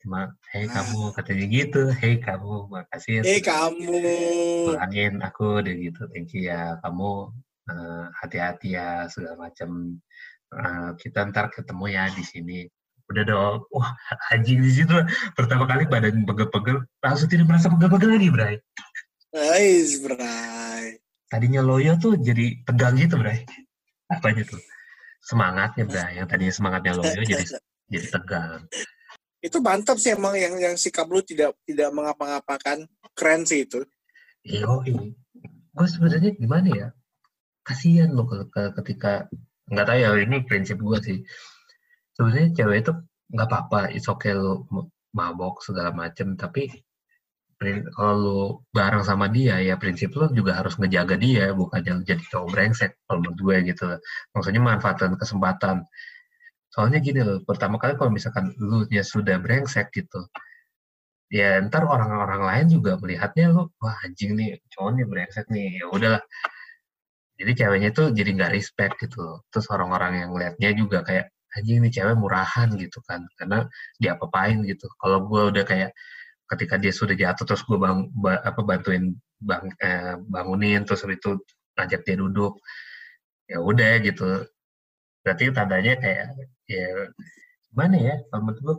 cuma 0.00 0.32
hei 0.56 0.64
Ah. 0.66 0.80
kamu 0.80 1.12
katanya 1.12 1.44
gitu. 1.48 1.82
Hei 2.00 2.14
kamu 2.18 2.52
makasih 2.72 3.20
ya 3.20 3.22
sudah 3.22 3.44
kamu. 3.44 3.94
pulangin 4.72 5.14
aku 5.20 5.60
deh 5.60 5.76
gitu. 5.76 6.02
Thank 6.10 6.32
you 6.34 6.48
ya 6.48 6.80
kamu 6.80 7.28
eh, 7.70 8.04
hati-hati 8.18 8.68
ya 8.74 9.04
segala 9.06 9.48
macam 9.48 10.00
Eh, 10.50 10.90
kita 10.98 11.30
ntar 11.30 11.46
ketemu 11.54 11.84
ya 11.94 12.10
di 12.10 12.26
sini. 12.26 12.66
Udah 13.06 13.22
dong. 13.22 13.70
Wah 13.70 13.94
anjing 14.34 14.58
di 14.58 14.82
situ 14.82 14.90
pertama 15.38 15.62
kali 15.62 15.86
badan 15.86 16.26
pegel-pegel 16.26 16.82
langsung 16.98 17.30
tidak 17.30 17.46
merasa 17.46 17.70
pegel-pegel 17.70 18.18
lagi 18.18 18.28
Bray. 18.34 18.54
Ais, 19.30 20.02
Bray. 20.02 20.98
tadinya 21.30 21.62
loyo 21.62 21.94
tuh 22.02 22.18
jadi 22.18 22.66
tegang 22.66 22.98
gitu 22.98 23.14
Bray. 23.14 23.46
Apanya 24.10 24.42
tuh? 24.42 24.58
Semangatnya 25.22 25.86
Bray. 25.86 26.18
Yang 26.18 26.26
tadinya 26.34 26.54
semangatnya 26.58 26.92
loyo 26.98 27.22
jadi 27.22 27.46
jadi 27.94 28.06
tegang 28.10 28.66
Itu 29.40 29.64
mantap 29.64 29.96
sih 29.96 30.12
emang 30.12 30.36
yang 30.36 30.56
yang 30.60 30.76
sikap 30.76 31.08
lu 31.08 31.24
tidak 31.24 31.56
tidak 31.64 31.88
mengapa-ngapakan. 31.96 32.84
Keren 33.16 33.42
sih 33.48 33.64
itu. 33.64 33.80
Yo, 34.44 34.80
gue 35.76 35.86
sebenarnya 35.88 36.32
gimana 36.36 36.68
ya? 36.68 36.88
Kasihan 37.64 38.12
ke- 38.16 38.72
ketika 38.80 39.28
nggak 39.68 39.86
tahu 39.86 39.98
ya 40.00 40.10
ini 40.20 40.36
prinsip 40.44 40.80
gue 40.80 40.98
sih. 41.00 41.18
Sebenarnya 42.16 42.52
cewek 42.56 42.78
itu 42.84 42.92
nggak 43.32 43.48
apa-apa, 43.48 43.80
it's 43.96 44.08
okay 44.08 44.36
lo 44.36 44.68
mabok 45.14 45.64
segala 45.64 45.90
macem, 45.94 46.36
tapi 46.36 46.68
kalau 47.92 48.14
lu 48.16 48.40
bareng 48.72 49.04
sama 49.04 49.28
dia 49.28 49.60
ya 49.60 49.76
prinsip 49.76 50.16
lo 50.16 50.32
juga 50.32 50.56
harus 50.56 50.80
ngejaga 50.80 51.20
dia, 51.20 51.52
bukan 51.52 52.02
jadi 52.08 52.24
cowok 52.32 52.48
brengsek 52.48 52.96
kalau 53.04 53.20
menurut 53.20 53.40
gue 53.40 53.56
gitu. 53.72 53.86
Maksudnya 54.32 54.62
manfaatkan 54.64 55.12
kesempatan. 55.20 55.84
Soalnya 56.74 56.98
gini 57.06 57.20
loh, 57.26 57.38
pertama 57.48 57.76
kali 57.82 57.92
kalau 57.98 58.12
misalkan 58.14 58.54
lu 58.68 58.86
nya 58.92 59.02
sudah 59.12 59.36
brengsek 59.44 59.86
gitu, 59.98 60.20
ya 61.30 61.62
ntar 61.66 61.82
orang-orang 61.86 62.42
lain 62.48 62.66
juga 62.74 62.92
melihatnya 62.98 63.44
lu 63.54 63.62
wah 63.82 63.96
anjing 64.04 64.30
nih 64.38 64.48
cowok 64.72 64.90
nih 64.98 65.06
brengsek 65.10 65.46
nih. 65.54 65.66
Ya 65.82 65.86
udahlah. 65.94 66.22
Jadi 67.40 67.52
ceweknya 67.56 67.90
tuh 67.96 68.06
jadi 68.12 68.30
nggak 68.36 68.52
respect 68.56 68.94
gitu 69.02 69.40
terus 69.48 69.66
orang-orang 69.72 70.12
yang 70.22 70.30
liatnya 70.36 70.70
juga 70.76 70.98
kayak 71.08 71.32
anjing 71.56 71.78
nih 71.82 71.92
cewek 71.96 72.16
murahan 72.20 72.68
gitu 72.76 72.98
kan. 73.08 73.20
Karena 73.38 73.64
dia 74.00 74.10
apa-apain 74.16 74.60
gitu. 74.68 74.86
Kalau 75.00 75.18
gue 75.30 75.42
udah 75.56 75.64
kayak 75.64 75.90
ketika 76.52 76.76
dia 76.82 76.92
sudah 76.94 77.16
jatuh 77.16 77.44
terus 77.48 77.62
gue 77.68 77.78
bang 77.80 77.98
ba- 78.24 78.42
apa 78.44 78.60
bantuin 78.64 79.04
bang 79.40 79.64
eh, 79.82 80.14
bangunin 80.32 80.82
terus 80.88 81.02
itu 81.08 81.40
ngajak 81.78 82.00
dia 82.06 82.16
duduk 82.20 82.54
ya 83.50 83.58
udah 83.60 83.92
gitu. 84.06 84.24
Berarti 85.24 85.44
tandanya 85.56 85.92
kayak 86.02 86.26
ya 86.70 87.10
gimana 87.74 87.96
ya 87.98 88.14
kalau 88.30 88.42
menurut 88.46 88.60
gue 88.62 88.76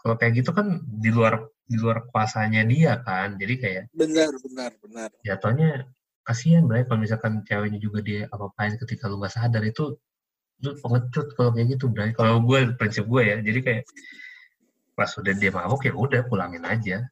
kalau 0.00 0.14
kayak 0.20 0.32
gitu 0.44 0.50
kan 0.52 0.80
di 0.84 1.08
luar 1.12 1.44
di 1.70 1.76
luar 1.78 2.08
kuasanya 2.08 2.64
dia 2.66 2.98
kan. 3.04 3.36
Jadi 3.38 3.54
kayak 3.62 3.82
Benar, 3.94 4.32
benar, 4.42 4.70
benar. 4.82 5.08
jatuhnya 5.22 5.86
kasihan 6.26 6.64
Bray 6.68 6.84
kalau 6.88 7.00
misalkan 7.04 7.44
ceweknya 7.48 7.78
juga 7.80 8.00
dia 8.04 8.26
apa-apain 8.28 8.74
ketika 8.80 9.06
lu 9.08 9.20
nggak 9.20 9.34
sadar 9.34 9.62
itu 9.64 9.96
itu 10.60 10.76
pengecut 10.80 11.32
kalau 11.36 11.50
kayak 11.52 11.76
gitu 11.78 11.88
Bray. 11.92 12.12
Kalau 12.16 12.40
gue 12.44 12.74
prinsip 12.76 13.04
gue 13.08 13.22
ya 13.24 13.36
jadi 13.44 13.60
kayak 13.60 13.82
pas 14.96 15.08
udah 15.16 15.32
dia 15.36 15.50
mabuk 15.52 15.80
ya 15.84 15.92
udah 15.96 16.20
pulangin 16.28 16.64
aja. 16.64 17.04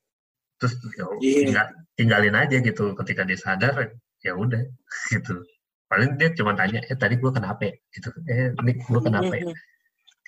Terus 0.59 0.75
ya 0.97 1.07
tinggal- 1.21 1.75
tinggalin 1.95 2.35
aja 2.35 2.57
gitu 2.59 2.97
ketika 2.99 3.23
dia 3.29 3.39
sadar 3.39 3.95
ya 4.25 4.33
udah 4.33 4.65
gitu. 5.13 5.45
Paling 5.89 6.21
dia 6.21 6.33
cuma 6.37 6.53
tanya 6.57 6.85
eh 6.85 6.97
tadi 6.99 7.17
gue 7.17 7.31
kenapa 7.33 7.63
ya? 7.69 7.75
Gitu 7.95 8.09
eh 8.29 8.53
Nick 8.65 8.85
gue 8.85 9.01
kenapa 9.01 9.33
ya 9.37 9.53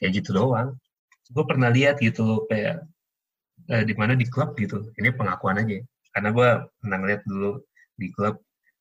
kayak 0.01 0.13
gitu 0.19 0.31
doang. 0.35 0.75
Gue 1.31 1.45
pernah 1.47 1.71
lihat 1.71 2.01
gitu 2.03 2.49
kayak 2.51 2.83
eh, 3.73 3.85
di 3.89 3.95
mana 3.95 4.13
di 4.19 4.27
klub 4.27 4.57
gitu. 4.59 4.91
Ini 4.99 5.15
pengakuan 5.15 5.61
aja. 5.63 5.79
Karena 6.13 6.29
gue 6.35 6.49
pernah 6.83 6.97
ngeliat 7.01 7.23
dulu 7.29 7.61
di 8.01 8.09
klub 8.17 8.41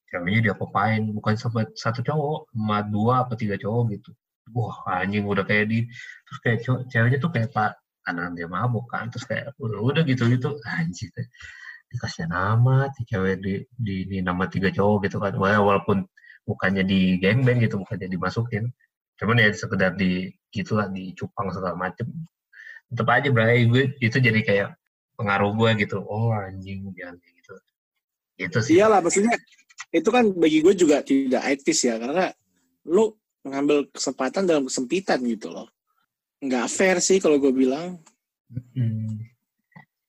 ceweknya 0.10 0.40
dia 0.50 0.54
apain 0.58 1.14
bukan 1.14 1.36
sama 1.38 1.70
satu 1.78 2.02
cowok 2.02 2.50
sama 2.50 2.78
dua 2.90 3.14
apa 3.28 3.34
tiga 3.38 3.56
cowok 3.62 3.84
gitu. 3.94 4.12
Wah 4.56 4.82
anjing 4.90 5.26
udah 5.30 5.46
kayak 5.46 5.70
di 5.70 5.86
terus 6.26 6.40
kayak 6.42 6.60
cowok- 6.66 6.84
ceweknya 6.90 7.18
tuh 7.22 7.32
kayak 7.36 7.50
pak 7.54 7.78
karena 8.06 8.24
dia 8.34 8.48
mabuk 8.50 8.86
kan 8.90 9.06
terus 9.14 9.26
kayak 9.30 9.54
udah, 9.62 9.80
udah 9.86 10.04
gitu 10.10 10.24
gitu. 10.34 10.50
Anjing 10.66 11.12
dikasih 11.90 12.26
nama 12.30 12.90
di 12.94 13.02
cewek 13.10 13.36
di, 13.42 13.54
di, 13.74 13.96
di 14.10 14.18
nama 14.26 14.46
tiga 14.50 14.70
cowok 14.74 14.98
gitu 15.10 15.18
kan. 15.22 15.34
Walaupun 15.38 16.06
bukannya 16.50 16.84
di 16.86 17.22
gangbang 17.22 17.62
gitu 17.62 17.78
bukannya 17.82 18.10
dimasukin 18.10 18.74
cuman 19.20 19.44
ya 19.44 19.52
sekedar 19.52 19.94
di 20.00 20.32
gitulah 20.50 20.88
di 20.88 21.12
cupang 21.14 21.52
segala 21.52 21.76
macem 21.76 22.08
tetep 22.90 23.06
aja 23.06 23.30
bray 23.30 23.68
gue 23.68 23.94
itu 24.00 24.18
jadi 24.18 24.40
kayak 24.42 24.70
pengaruh 25.20 25.54
gue 25.54 25.86
gitu 25.86 26.00
oh 26.02 26.32
anjing 26.32 26.90
jangan 26.96 27.20
kayak 27.20 27.36
gitu 27.44 27.54
itu 28.40 28.58
sih 28.64 28.74
Iyalah, 28.80 29.04
maksudnya 29.04 29.36
itu 29.90 30.10
kan 30.14 30.26
bagi 30.38 30.62
gue 30.62 30.74
juga 30.78 31.02
tidak 31.02 31.44
etis 31.50 31.80
ya, 31.82 31.98
karena 31.98 32.30
lu 32.86 33.18
mengambil 33.42 33.90
kesempatan 33.90 34.46
dalam 34.46 34.70
kesempitan 34.70 35.20
gitu 35.26 35.50
loh. 35.50 35.68
Nggak 36.40 36.68
fair 36.70 36.98
sih 37.02 37.18
kalau 37.18 37.42
gue 37.42 37.52
bilang. 37.52 38.00
Hmm. 38.50 39.22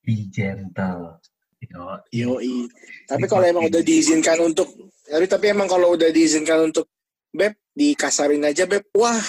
be 0.01 0.25
gentle 0.33 1.21
Yo, 1.61 2.01
Yoi. 2.09 2.67
Tapi 3.05 3.29
kalau 3.29 3.45
emang 3.45 3.69
udah 3.69 3.85
diizinkan 3.85 4.41
untuk, 4.41 4.91
tapi 5.05 5.29
tapi 5.29 5.53
emang 5.53 5.69
kalau 5.69 5.93
udah 5.93 6.09
diizinkan 6.09 6.73
untuk 6.73 6.89
beb 7.31 7.53
dikasarin 7.81 8.45
aja 8.45 8.69
beb, 8.69 8.85
wah. 8.93 9.25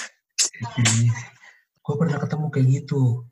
Gue 1.79 1.95
pernah 1.95 2.19
ketemu 2.19 2.45
kayak 2.51 2.67
gitu. 2.67 3.23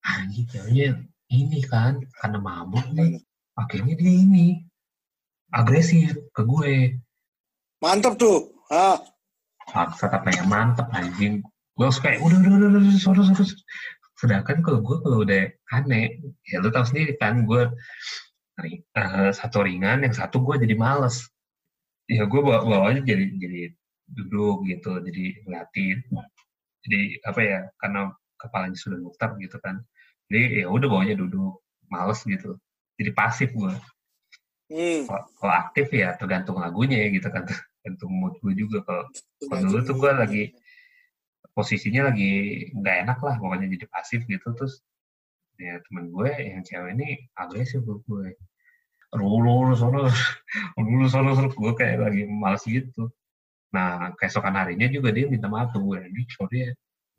Anjing 0.00 0.48
ceweknya 0.48 0.88
ini 1.28 1.60
kan 1.68 2.00
karena 2.24 2.40
mabuk 2.40 2.88
nih. 2.96 3.20
Akhirnya 3.52 3.92
dia 4.00 4.12
ini 4.16 4.64
agresif 5.52 6.16
ke 6.32 6.42
gue. 6.48 6.96
Mantap 7.84 8.16
tuh. 8.16 8.56
Ah, 8.72 8.98
paksa 9.68 10.08
katanya 10.08 10.48
mantep 10.48 10.88
anjing. 10.96 11.44
Gue 11.76 11.88
kayak 11.92 12.24
udah 12.24 12.40
udah 12.40 12.52
udah 12.56 12.68
udah 12.72 12.80
udah 12.80 12.96
sorry 12.96 13.20
sorry. 13.28 13.52
Sedangkan 14.16 14.64
kalau 14.64 14.80
gue 14.80 14.96
kalau 15.04 15.18
udah 15.28 15.52
aneh 15.76 16.16
ya 16.48 16.64
lu 16.64 16.72
tahu 16.72 16.88
sendiri 16.88 17.20
kan 17.20 17.44
gue 17.44 17.68
eh, 18.64 19.30
satu 19.36 19.60
ringan 19.60 20.08
yang 20.08 20.14
satu 20.16 20.40
gue 20.40 20.64
jadi 20.64 20.72
males. 20.72 21.28
Ya 22.08 22.24
gue 22.24 22.40
bawa 22.40 22.64
bawanya 22.64 23.04
jadi 23.04 23.28
jadi 23.36 23.76
duduk 24.06 24.66
gitu 24.70 25.02
jadi 25.02 25.24
ngeliatin. 25.44 25.98
Jadi 26.86 27.00
apa 27.26 27.40
ya 27.42 27.58
karena 27.82 28.00
kepalanya 28.38 28.78
sudah 28.78 28.98
muter 29.02 29.30
gitu 29.42 29.58
kan. 29.58 29.82
Jadi 30.30 30.62
ya 30.62 30.66
udah 30.70 30.86
bawanya 30.86 31.16
duduk 31.18 31.62
males 31.90 32.22
gitu. 32.22 32.58
Jadi 32.96 33.10
pasif 33.12 33.52
gue 33.52 33.74
hmm. 34.72 35.06
kalau 35.36 35.54
aktif 35.54 35.92
ya 35.92 36.16
tergantung 36.16 36.58
lagunya 36.58 37.06
ya 37.06 37.08
gitu 37.12 37.28
kan 37.28 37.44
tergantung 37.46 38.12
mood 38.14 38.34
gue 38.40 38.54
juga. 38.54 38.82
Kalau 38.86 39.04
Kalau 39.50 39.60
dulu 39.68 39.80
tuh 39.84 39.96
gue 39.98 40.12
lagi 40.14 40.44
posisinya 41.56 42.12
lagi 42.12 42.32
nggak 42.76 42.96
enak 43.08 43.18
lah 43.20 43.34
pokoknya 43.40 43.66
jadi 43.74 43.86
pasif 43.90 44.24
gitu. 44.30 44.48
Terus 44.54 44.80
ya 45.56 45.80
temen 45.88 46.12
gue 46.12 46.28
yang 46.28 46.62
cewek 46.62 46.92
ini 46.94 47.08
agresif 47.34 47.80
buat 47.82 48.04
gue 48.04 48.36
rulu 49.16 49.72
sono 49.72 50.04
rulu 50.76 51.06
sono 51.08 51.32
sono 51.32 51.48
gue 51.48 51.72
kayak 51.72 51.96
lagi 52.02 52.22
males 52.28 52.64
gitu 52.66 53.08
nah 53.76 54.16
keesokan 54.16 54.56
harinya 54.56 54.88
juga 54.88 55.12
dia 55.12 55.28
minta 55.28 55.52
maaf 55.52 55.76
ke 55.76 55.78
gue 55.84 56.00
sorry 56.32 56.58
ya 56.64 56.70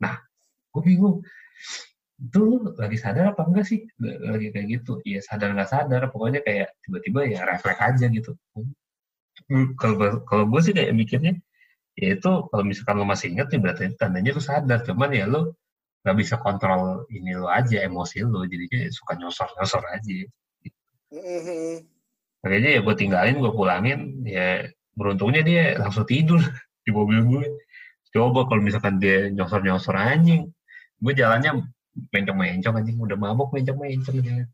nah 0.02 0.18
gue 0.78 0.82
bingung. 0.84 1.16
Itu 2.18 2.38
lu 2.42 2.56
lagi 2.74 2.98
sadar 2.98 3.34
apa 3.34 3.46
enggak 3.46 3.66
sih? 3.66 3.86
Lagi 4.02 4.50
kayak 4.50 4.66
gitu. 4.78 4.98
Ya 5.06 5.22
sadar 5.22 5.54
nggak 5.54 5.70
sadar. 5.70 6.02
Pokoknya 6.10 6.42
kayak 6.42 6.74
tiba-tiba 6.82 7.20
ya 7.26 7.40
refleks 7.46 7.82
aja 7.82 8.06
gitu. 8.10 8.34
Hmm, 9.46 9.78
kalau 9.78 10.22
kalau 10.26 10.44
gue 10.50 10.60
sih 10.62 10.74
kayak 10.74 10.94
mikirnya 10.94 11.38
ya 11.98 12.14
itu 12.14 12.30
kalau 12.50 12.62
misalkan 12.62 12.94
lo 12.98 13.06
masih 13.06 13.34
ingat 13.34 13.50
ya 13.50 13.58
berarti 13.58 13.84
tandanya 13.98 14.34
lo 14.34 14.42
sadar. 14.42 14.82
Cuman 14.82 15.10
ya 15.14 15.26
lo 15.30 15.54
nggak 16.02 16.16
bisa 16.18 16.34
kontrol 16.42 17.06
ini 17.10 17.34
lo 17.38 17.50
aja 17.50 17.82
emosi 17.82 18.22
lo 18.26 18.46
jadinya 18.46 18.86
suka 18.90 19.18
nyosor 19.18 19.48
nyosor 19.58 19.82
aja. 19.90 20.18
Mhm. 21.08 21.88
makanya 22.44 22.68
ya 22.76 22.80
gue 22.84 22.94
tinggalin 23.00 23.40
gue 23.40 23.50
pulangin 23.50 24.20
ya 24.22 24.60
beruntungnya 24.98 25.42
dia 25.50 25.64
langsung 25.82 26.06
tidur 26.12 26.40
di 26.86 26.90
mobil 26.98 27.20
gue. 27.30 27.44
Coba 28.14 28.40
kalau 28.48 28.62
misalkan 28.64 28.96
dia 29.02 29.28
nyosor 29.36 29.60
nyosor 29.66 29.96
anjing. 29.98 30.42
Gue 31.02 31.12
jalannya 31.20 31.52
mencong 32.14 32.38
mencong 32.38 32.74
anjing 32.80 32.98
udah 33.00 33.18
mabok 33.18 33.48
mencong 33.56 33.78
mencong 33.82 34.18
dia 34.24 34.44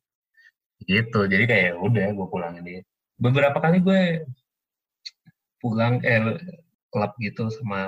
gitu 0.90 1.18
jadi 1.32 1.44
kayak 1.50 1.64
ya 1.70 1.74
udah 1.86 2.06
gue 2.16 2.26
pulangin 2.32 2.64
dia. 2.68 2.80
Beberapa 3.16 3.58
kali 3.64 3.78
gue 3.86 4.00
pulang 5.60 5.94
eh 6.12 6.20
klub 6.92 7.12
gitu 7.24 7.44
sama 7.56 7.78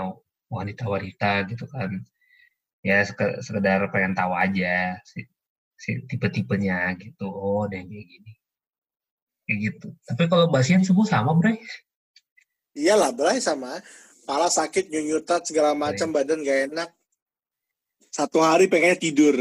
wanita-wanita 0.57 1.31
gitu 1.51 1.65
kan. 1.75 1.91
Ya 2.89 2.99
seke- 3.09 3.39
sekedar 3.47 3.81
pengen 3.95 4.15
tahu 4.21 4.33
aja 4.45 4.75
si, 5.11 5.19
si 5.83 5.91
tipe-tipenya 6.11 6.79
gitu. 7.03 7.27
Oh 7.45 7.65
yang 7.75 7.87
kayak 7.93 8.07
gini. 8.13 8.33
Kayak 9.47 9.59
gitu. 9.67 9.87
Tapi 10.09 10.23
kalau 10.31 10.47
basian 10.51 10.83
semua 10.83 11.07
sama 11.07 11.31
bre 11.39 11.55
Iyalah, 12.77 13.11
Bray 13.17 13.41
sama. 13.41 13.81
Kepala 14.23 14.53
sakit, 14.53 14.93
nyunyutat, 14.93 15.49
segala 15.49 15.73
macam, 15.73 16.13
badan 16.13 16.45
gak 16.45 16.61
enak. 16.71 16.91
Satu 18.13 18.45
hari 18.45 18.69
pengennya 18.69 19.01
tidur. 19.01 19.35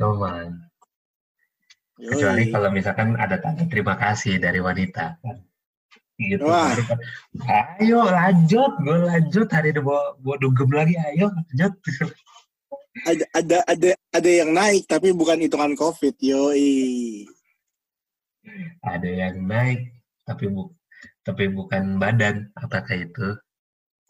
Cuman 0.00 0.72
Yoi. 2.02 2.18
kecuali 2.18 2.42
kalau 2.50 2.68
misalkan 2.74 3.14
ada 3.14 3.38
tanda 3.38 3.62
terima 3.70 3.94
kasih 3.94 4.42
dari 4.42 4.58
wanita 4.58 5.22
gitu 6.18 6.50
Wah. 6.50 6.74
Ayo 7.78 8.02
lanjut 8.02 8.72
gue 8.82 8.98
lanjut 9.06 9.46
hari 9.46 9.70
ini 9.70 9.80
mau 9.86 10.18
mau 10.18 10.34
dugem 10.34 10.70
lagi 10.74 10.98
ayo 10.98 11.30
lanjut 11.30 11.72
Ada, 12.92 13.24
ada, 13.32 13.58
ada, 13.72 13.90
ada 14.12 14.30
yang 14.30 14.52
naik, 14.52 14.84
tapi 14.84 15.16
bukan 15.16 15.40
hitungan 15.40 15.72
COVID. 15.72 16.12
Yoi. 16.20 17.24
ada 18.84 19.08
yang 19.08 19.40
naik 19.46 19.96
tapi 20.28 20.50
bu 20.50 20.68
tapi 21.22 21.50
bukan 21.50 21.98
badan 22.02 22.50
apakah 22.58 22.94
itu? 22.98 23.38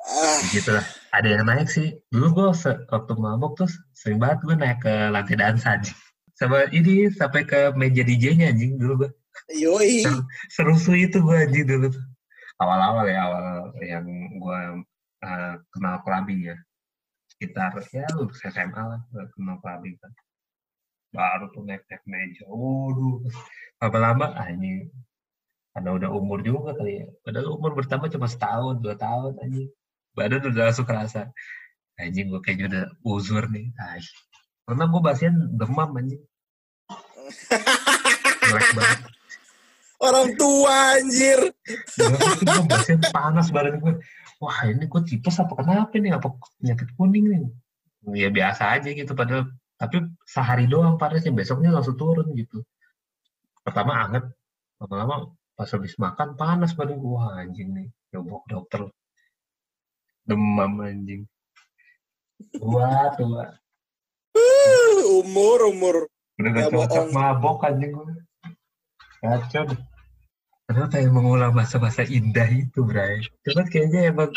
Ah, 0.03 0.39
gitu 0.51 0.75
lah 0.75 0.87
ada 1.13 1.29
yang 1.29 1.45
naik 1.47 1.69
sih. 1.69 1.95
Dulu 2.11 2.27
gue 2.35 2.49
waktu 2.91 3.13
mabok 3.15 3.53
tuh 3.61 3.71
sering 3.93 4.19
banget 4.19 4.43
gue 4.43 4.57
naik 4.57 4.79
ke 4.83 4.95
lantai 5.13 5.37
dansa 5.37 5.79
anjing. 5.79 5.99
Sama 6.35 6.67
ini 6.73 7.13
sampai 7.13 7.45
ke 7.45 7.77
meja 7.77 8.03
DJ-nya 8.03 8.51
anjing 8.51 8.81
dulu 8.81 9.07
gue 9.07 9.11
yoi. 9.63 10.03
serusuh 10.53 10.97
itu 10.97 11.21
gue 11.21 11.37
anjing 11.37 11.69
dulu 11.69 11.89
awal-awal 12.61 13.05
ya 13.09 13.21
awal 13.27 13.47
yang 13.83 14.07
gue 14.39 14.61
eh, 15.23 15.55
kenal 15.71 15.97
clubbing 16.03 16.51
ya. 16.51 16.57
Sekitar 17.31 17.75
ya 17.91 18.07
lu 18.17 18.31
SMA 18.33 18.83
lah 18.83 19.01
gua 19.13 19.25
kenal 19.37 19.57
clubbing 19.61 19.97
kan. 20.01 20.13
Baru 21.13 21.53
tuh 21.53 21.63
naik 21.69 21.85
naik 21.87 22.03
meja. 22.09 22.45
Waduh. 22.49 23.21
Lama-lama 23.83 24.33
anjing 24.41 24.89
karena 25.73 25.91
udah 25.97 26.11
umur 26.13 26.45
juga 26.45 26.77
kali 26.77 27.01
ya. 27.01 27.07
Padahal 27.25 27.57
umur 27.57 27.73
bertambah 27.73 28.13
cuma 28.13 28.29
setahun 28.29 28.85
dua 28.85 28.93
tahun 29.01 29.41
anjing. 29.41 29.73
Badan 30.13 30.53
udah 30.53 30.69
langsung 30.69 30.85
kerasa. 30.85 31.33
Anjing 31.97 32.29
gue 32.29 32.41
kayaknya 32.45 32.67
udah 32.69 32.85
uzur 33.09 33.49
nih. 33.49 33.73
Ay. 33.81 34.05
karena 34.63 34.85
gue 34.87 35.01
basian 35.03 35.35
demam 35.57 35.91
anjing. 35.97 36.23
Orang 39.97 40.29
tua 40.37 41.01
anjir. 41.01 41.41
gue 42.45 42.65
basian 42.69 43.01
panas 43.09 43.49
badan 43.49 43.81
gue 43.81 43.97
wah 44.45 44.59
ini 44.69 44.85
gue 44.85 45.03
tipes 45.09 45.41
apa 45.41 45.57
kenapa 45.57 45.97
nih? 45.97 46.13
Apa 46.21 46.37
penyakit 46.61 46.93
kuning 47.01 47.33
nih? 47.33 47.43
Ya 48.13 48.29
biasa 48.29 48.77
aja 48.77 48.93
gitu 48.93 49.17
padahal. 49.17 49.49
Tapi 49.81 50.05
sehari 50.29 50.69
doang 50.69 51.01
panasnya. 51.01 51.33
Besoknya 51.33 51.73
langsung 51.73 51.97
turun 51.97 52.29
gitu. 52.37 52.61
Pertama 53.65 54.05
anget. 54.05 54.29
Lama-lama 54.77 55.33
pas 55.63 55.71
habis 55.79 55.95
makan 55.95 56.35
panas 56.35 56.75
badan 56.75 56.99
gue 56.99 57.15
wah 57.15 57.39
anjing 57.39 57.71
nih 57.71 57.87
coba 58.11 58.43
ke 58.43 58.47
dokter 58.51 58.83
demam 60.27 60.75
anjing 60.83 61.23
tua 62.59 63.15
tua 63.15 63.47
Uh, 64.33 65.21
umur, 65.23 65.69
umur. 65.69 65.97
udah 66.41 66.51
gak 66.57 66.73
cocok 66.73 67.07
mabok 67.15 67.69
anjing 67.69 67.95
gue 67.95 68.11
kacau 69.23 69.71
deh 69.71 69.81
Padahal 70.63 70.89
pengen 70.89 71.13
mengulang 71.13 71.53
masa-masa 71.53 72.01
indah 72.01 72.49
itu, 72.49 72.81
Bray. 72.81 73.21
Cuman 73.45 73.69
kayaknya 73.69 74.09
emang 74.09 74.33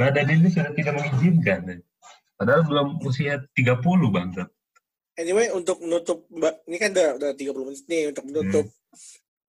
badan 0.00 0.30
ini 0.30 0.48
sudah 0.48 0.72
tidak 0.72 0.94
mengizinkan. 0.96 1.84
Padahal 2.38 2.64
belum 2.64 2.88
usia 3.04 3.44
30, 3.52 4.08
Bang. 4.08 4.32
Anyway, 5.20 5.52
untuk 5.52 5.84
menutup, 5.84 6.24
ini 6.64 6.80
kan 6.80 6.96
udah, 6.96 7.08
udah 7.20 7.30
30 7.36 7.66
menit 7.66 7.84
nih, 7.92 8.02
untuk 8.08 8.24
menutup 8.24 8.66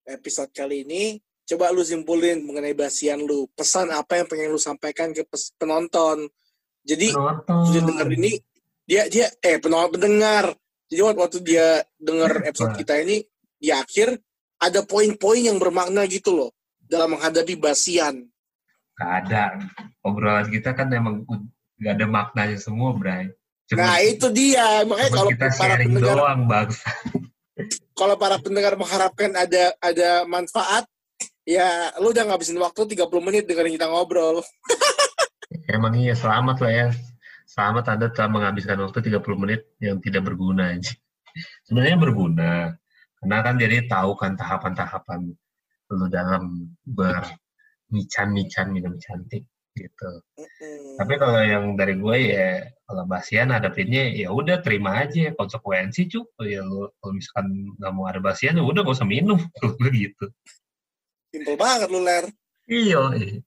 episode 0.10 0.50
kali 0.52 0.84
ini, 0.84 1.22
coba 1.45 1.69
lu 1.69 1.86
simpulin 1.86 2.41
mengenai 2.43 2.74
basian 2.74 3.22
lu. 3.22 3.45
Pesan 3.54 3.93
apa 3.93 4.19
yang 4.19 4.28
pengen 4.28 4.50
lu 4.50 4.60
sampaikan 4.60 5.13
ke 5.13 5.24
penonton. 5.62 6.28
Jadi, 6.82 7.13
Penonton. 7.13 7.69
dia 7.69 7.82
denger 7.86 8.08
ini, 8.17 8.34
dia, 8.84 9.04
dia, 9.06 9.28
eh, 9.45 9.62
penonton 9.62 10.02
pendengar. 10.02 10.52
Jadi, 10.89 11.02
waktu, 11.06 11.38
dia 11.45 11.86
denger 12.02 12.50
episode 12.50 12.74
Wah. 12.74 12.80
kita 12.82 12.93
ini, 13.06 13.22
di 13.62 13.69
akhir, 13.69 14.17
ada 14.60 14.82
poin-poin 14.84 15.39
yang 15.39 15.62
bermakna 15.62 16.04
gitu 16.10 16.34
loh, 16.34 16.52
dalam 16.82 17.13
menghadapi 17.13 17.56
basian. 17.62 18.26
Gak 18.98 19.12
ada. 19.26 19.56
Obrolan 20.04 20.50
kita 20.50 20.76
kan 20.76 20.91
emang 20.91 21.24
gak 21.80 21.93
ada 21.95 22.06
maknanya 22.10 22.58
semua, 22.60 22.91
Bray. 22.98 23.32
Cuma, 23.69 23.86
Nah, 23.86 23.98
itu 24.02 24.28
dia. 24.34 24.82
Makanya 24.84 25.12
kalau 25.13 25.30
kita 25.30 25.48
para 25.54 25.78
sharing 25.78 25.93
pendengar 25.93 26.17
doang, 26.17 26.41
Bang. 26.50 26.69
kalau 28.00 28.16
para 28.16 28.40
pendengar 28.40 28.80
mengharapkan 28.80 29.36
ada 29.36 29.76
ada 29.84 30.24
manfaat, 30.24 30.88
ya 31.44 31.92
lu 32.00 32.16
udah 32.16 32.32
ngabisin 32.32 32.56
waktu 32.56 32.96
30 32.96 33.12
menit 33.20 33.44
dengerin 33.44 33.76
kita 33.76 33.92
ngobrol. 33.92 34.40
Emang 35.76 36.00
iya, 36.00 36.16
selamat 36.16 36.64
lah 36.64 36.72
ya. 36.72 36.88
Selamat 37.44 37.92
Anda 37.92 38.08
telah 38.08 38.32
menghabiskan 38.32 38.80
waktu 38.80 39.12
30 39.12 39.20
menit 39.36 39.68
yang 39.84 40.00
tidak 40.00 40.32
berguna. 40.32 40.80
Sebenarnya 41.68 42.00
berguna. 42.00 42.52
Karena 43.20 43.38
kan 43.44 43.60
jadi 43.60 43.84
tahu 43.84 44.16
kan 44.16 44.40
tahapan-tahapan 44.40 45.36
lu 45.90 46.06
dalam 46.08 46.72
bermican-mican 46.86 48.70
minum 48.72 48.96
cantik 49.02 49.44
gitu. 49.80 50.12
Mm-mm. 50.36 51.00
Tapi 51.00 51.13
kalau 51.15 51.39
yang 51.39 51.80
dari 51.80 51.96
gue 51.96 52.18
ya 52.36 52.68
kalau 52.84 53.08
basian 53.08 53.56
hadapinnya 53.56 54.12
ya 54.12 54.28
udah 54.36 54.60
terima 54.60 55.08
aja 55.08 55.32
konsekuensi 55.39 56.12
cuk. 56.12 56.28
Ya 56.44 56.68
lu 56.68 56.92
kalau 57.00 57.13
misalkan 57.15 57.48
nggak 57.80 57.94
mau 57.96 58.06
ada 58.12 58.20
basian 58.20 58.60
ya 58.60 58.63
udah 58.63 58.84
gak 58.84 58.98
usah 59.00 59.08
minum 59.08 59.39
gitu. 59.96 60.26
Simple 61.32 61.56
banget 61.56 61.88
lu, 61.88 62.04
Ler. 62.04 62.26
Iya. 62.68 63.02
iya. 63.15 63.38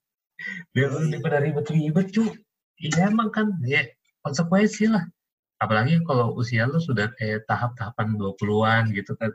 Biar 0.73 0.89
lu 0.97 1.13
daripada 1.13 1.39
ribet-ribet 1.45 2.09
cuk. 2.11 2.33
Iya 2.81 3.13
emang 3.13 3.29
kan 3.29 3.53
ya 3.69 3.85
konsekuensi 4.25 4.89
lah. 4.89 5.05
Apalagi 5.61 6.01
kalau 6.09 6.35
usia 6.35 6.67
lu 6.67 6.81
sudah 6.81 7.13
kayak 7.15 7.45
tahap-tahapan 7.47 8.19
20-an 8.19 8.91
gitu 8.97 9.15
kan. 9.21 9.31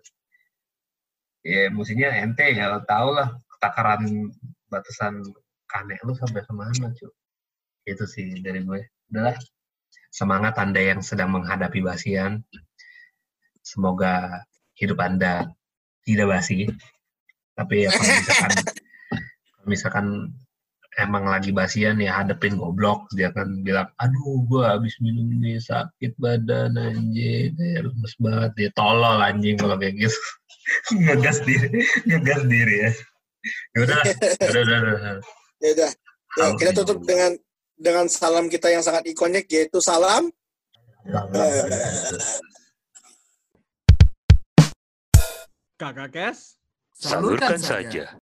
Ya 1.45 1.71
mestinya 1.71 2.11
ente 2.11 2.43
ya 2.51 2.75
tau 2.83 3.15
lah 3.15 3.39
takaran 3.63 4.33
batasan 4.67 5.23
kane 5.67 5.95
lu 6.03 6.15
sampai 6.15 6.41
ke 6.43 6.53
mana 6.55 6.87
cuy. 6.95 7.11
Itu 7.87 8.03
sih 8.07 8.39
dari 8.43 8.63
gue. 8.63 8.81
Udahlah. 9.11 9.37
Semangat 10.11 10.55
Anda 10.59 10.81
yang 10.81 10.99
sedang 11.03 11.35
menghadapi 11.35 11.79
basian. 11.83 12.43
Semoga 13.61 14.43
hidup 14.79 14.99
Anda 15.03 15.51
tidak 16.07 16.27
basi. 16.31 16.71
Tapi 17.57 17.87
ya 17.87 17.89
kalau 17.91 18.07
misalkan 18.15 18.51
kalau 19.51 19.67
misalkan 19.67 20.07
emang 20.97 21.29
lagi 21.29 21.53
basian 21.53 22.01
ya 22.01 22.21
hadepin 22.21 22.57
goblok 22.57 23.05
dia 23.13 23.29
kan 23.29 23.61
bilang 23.61 23.85
aduh 24.01 24.41
gua 24.49 24.75
habis 24.75 24.97
minum 24.97 25.29
ini 25.29 25.61
sakit 25.61 26.17
badan 26.17 26.73
anjing 26.73 27.53
eh, 27.53 27.85
lemes 27.85 28.13
banget 28.17 28.51
dia 28.57 28.69
tolol 28.73 29.21
anjing 29.21 29.61
kalau 29.61 29.77
kayak 29.77 29.93
gitu 29.93 30.17
ngegas 31.05 31.45
diri 31.45 31.85
ngegas 32.09 32.41
diri 32.49 32.75
ya 32.81 32.91
ya 33.77 33.79
udah 33.85 33.99
udah 34.41 34.61
udah, 34.65 34.77
udah. 34.81 35.17
Ya 35.57 35.69
udah. 35.73 35.91
Ya, 36.37 36.45
kita 36.53 36.71
tutup 36.83 37.01
dengan 37.01 37.33
dengan 37.77 38.05
salam 38.09 38.45
kita 38.49 38.69
yang 38.69 38.81
sangat 38.85 39.05
ikonik 39.09 39.45
yaitu 39.49 39.77
salam 39.81 40.29
Kakak 45.77 46.09
Kes. 46.09 46.57
Salurkan 46.97 47.61
saja. 47.61 48.09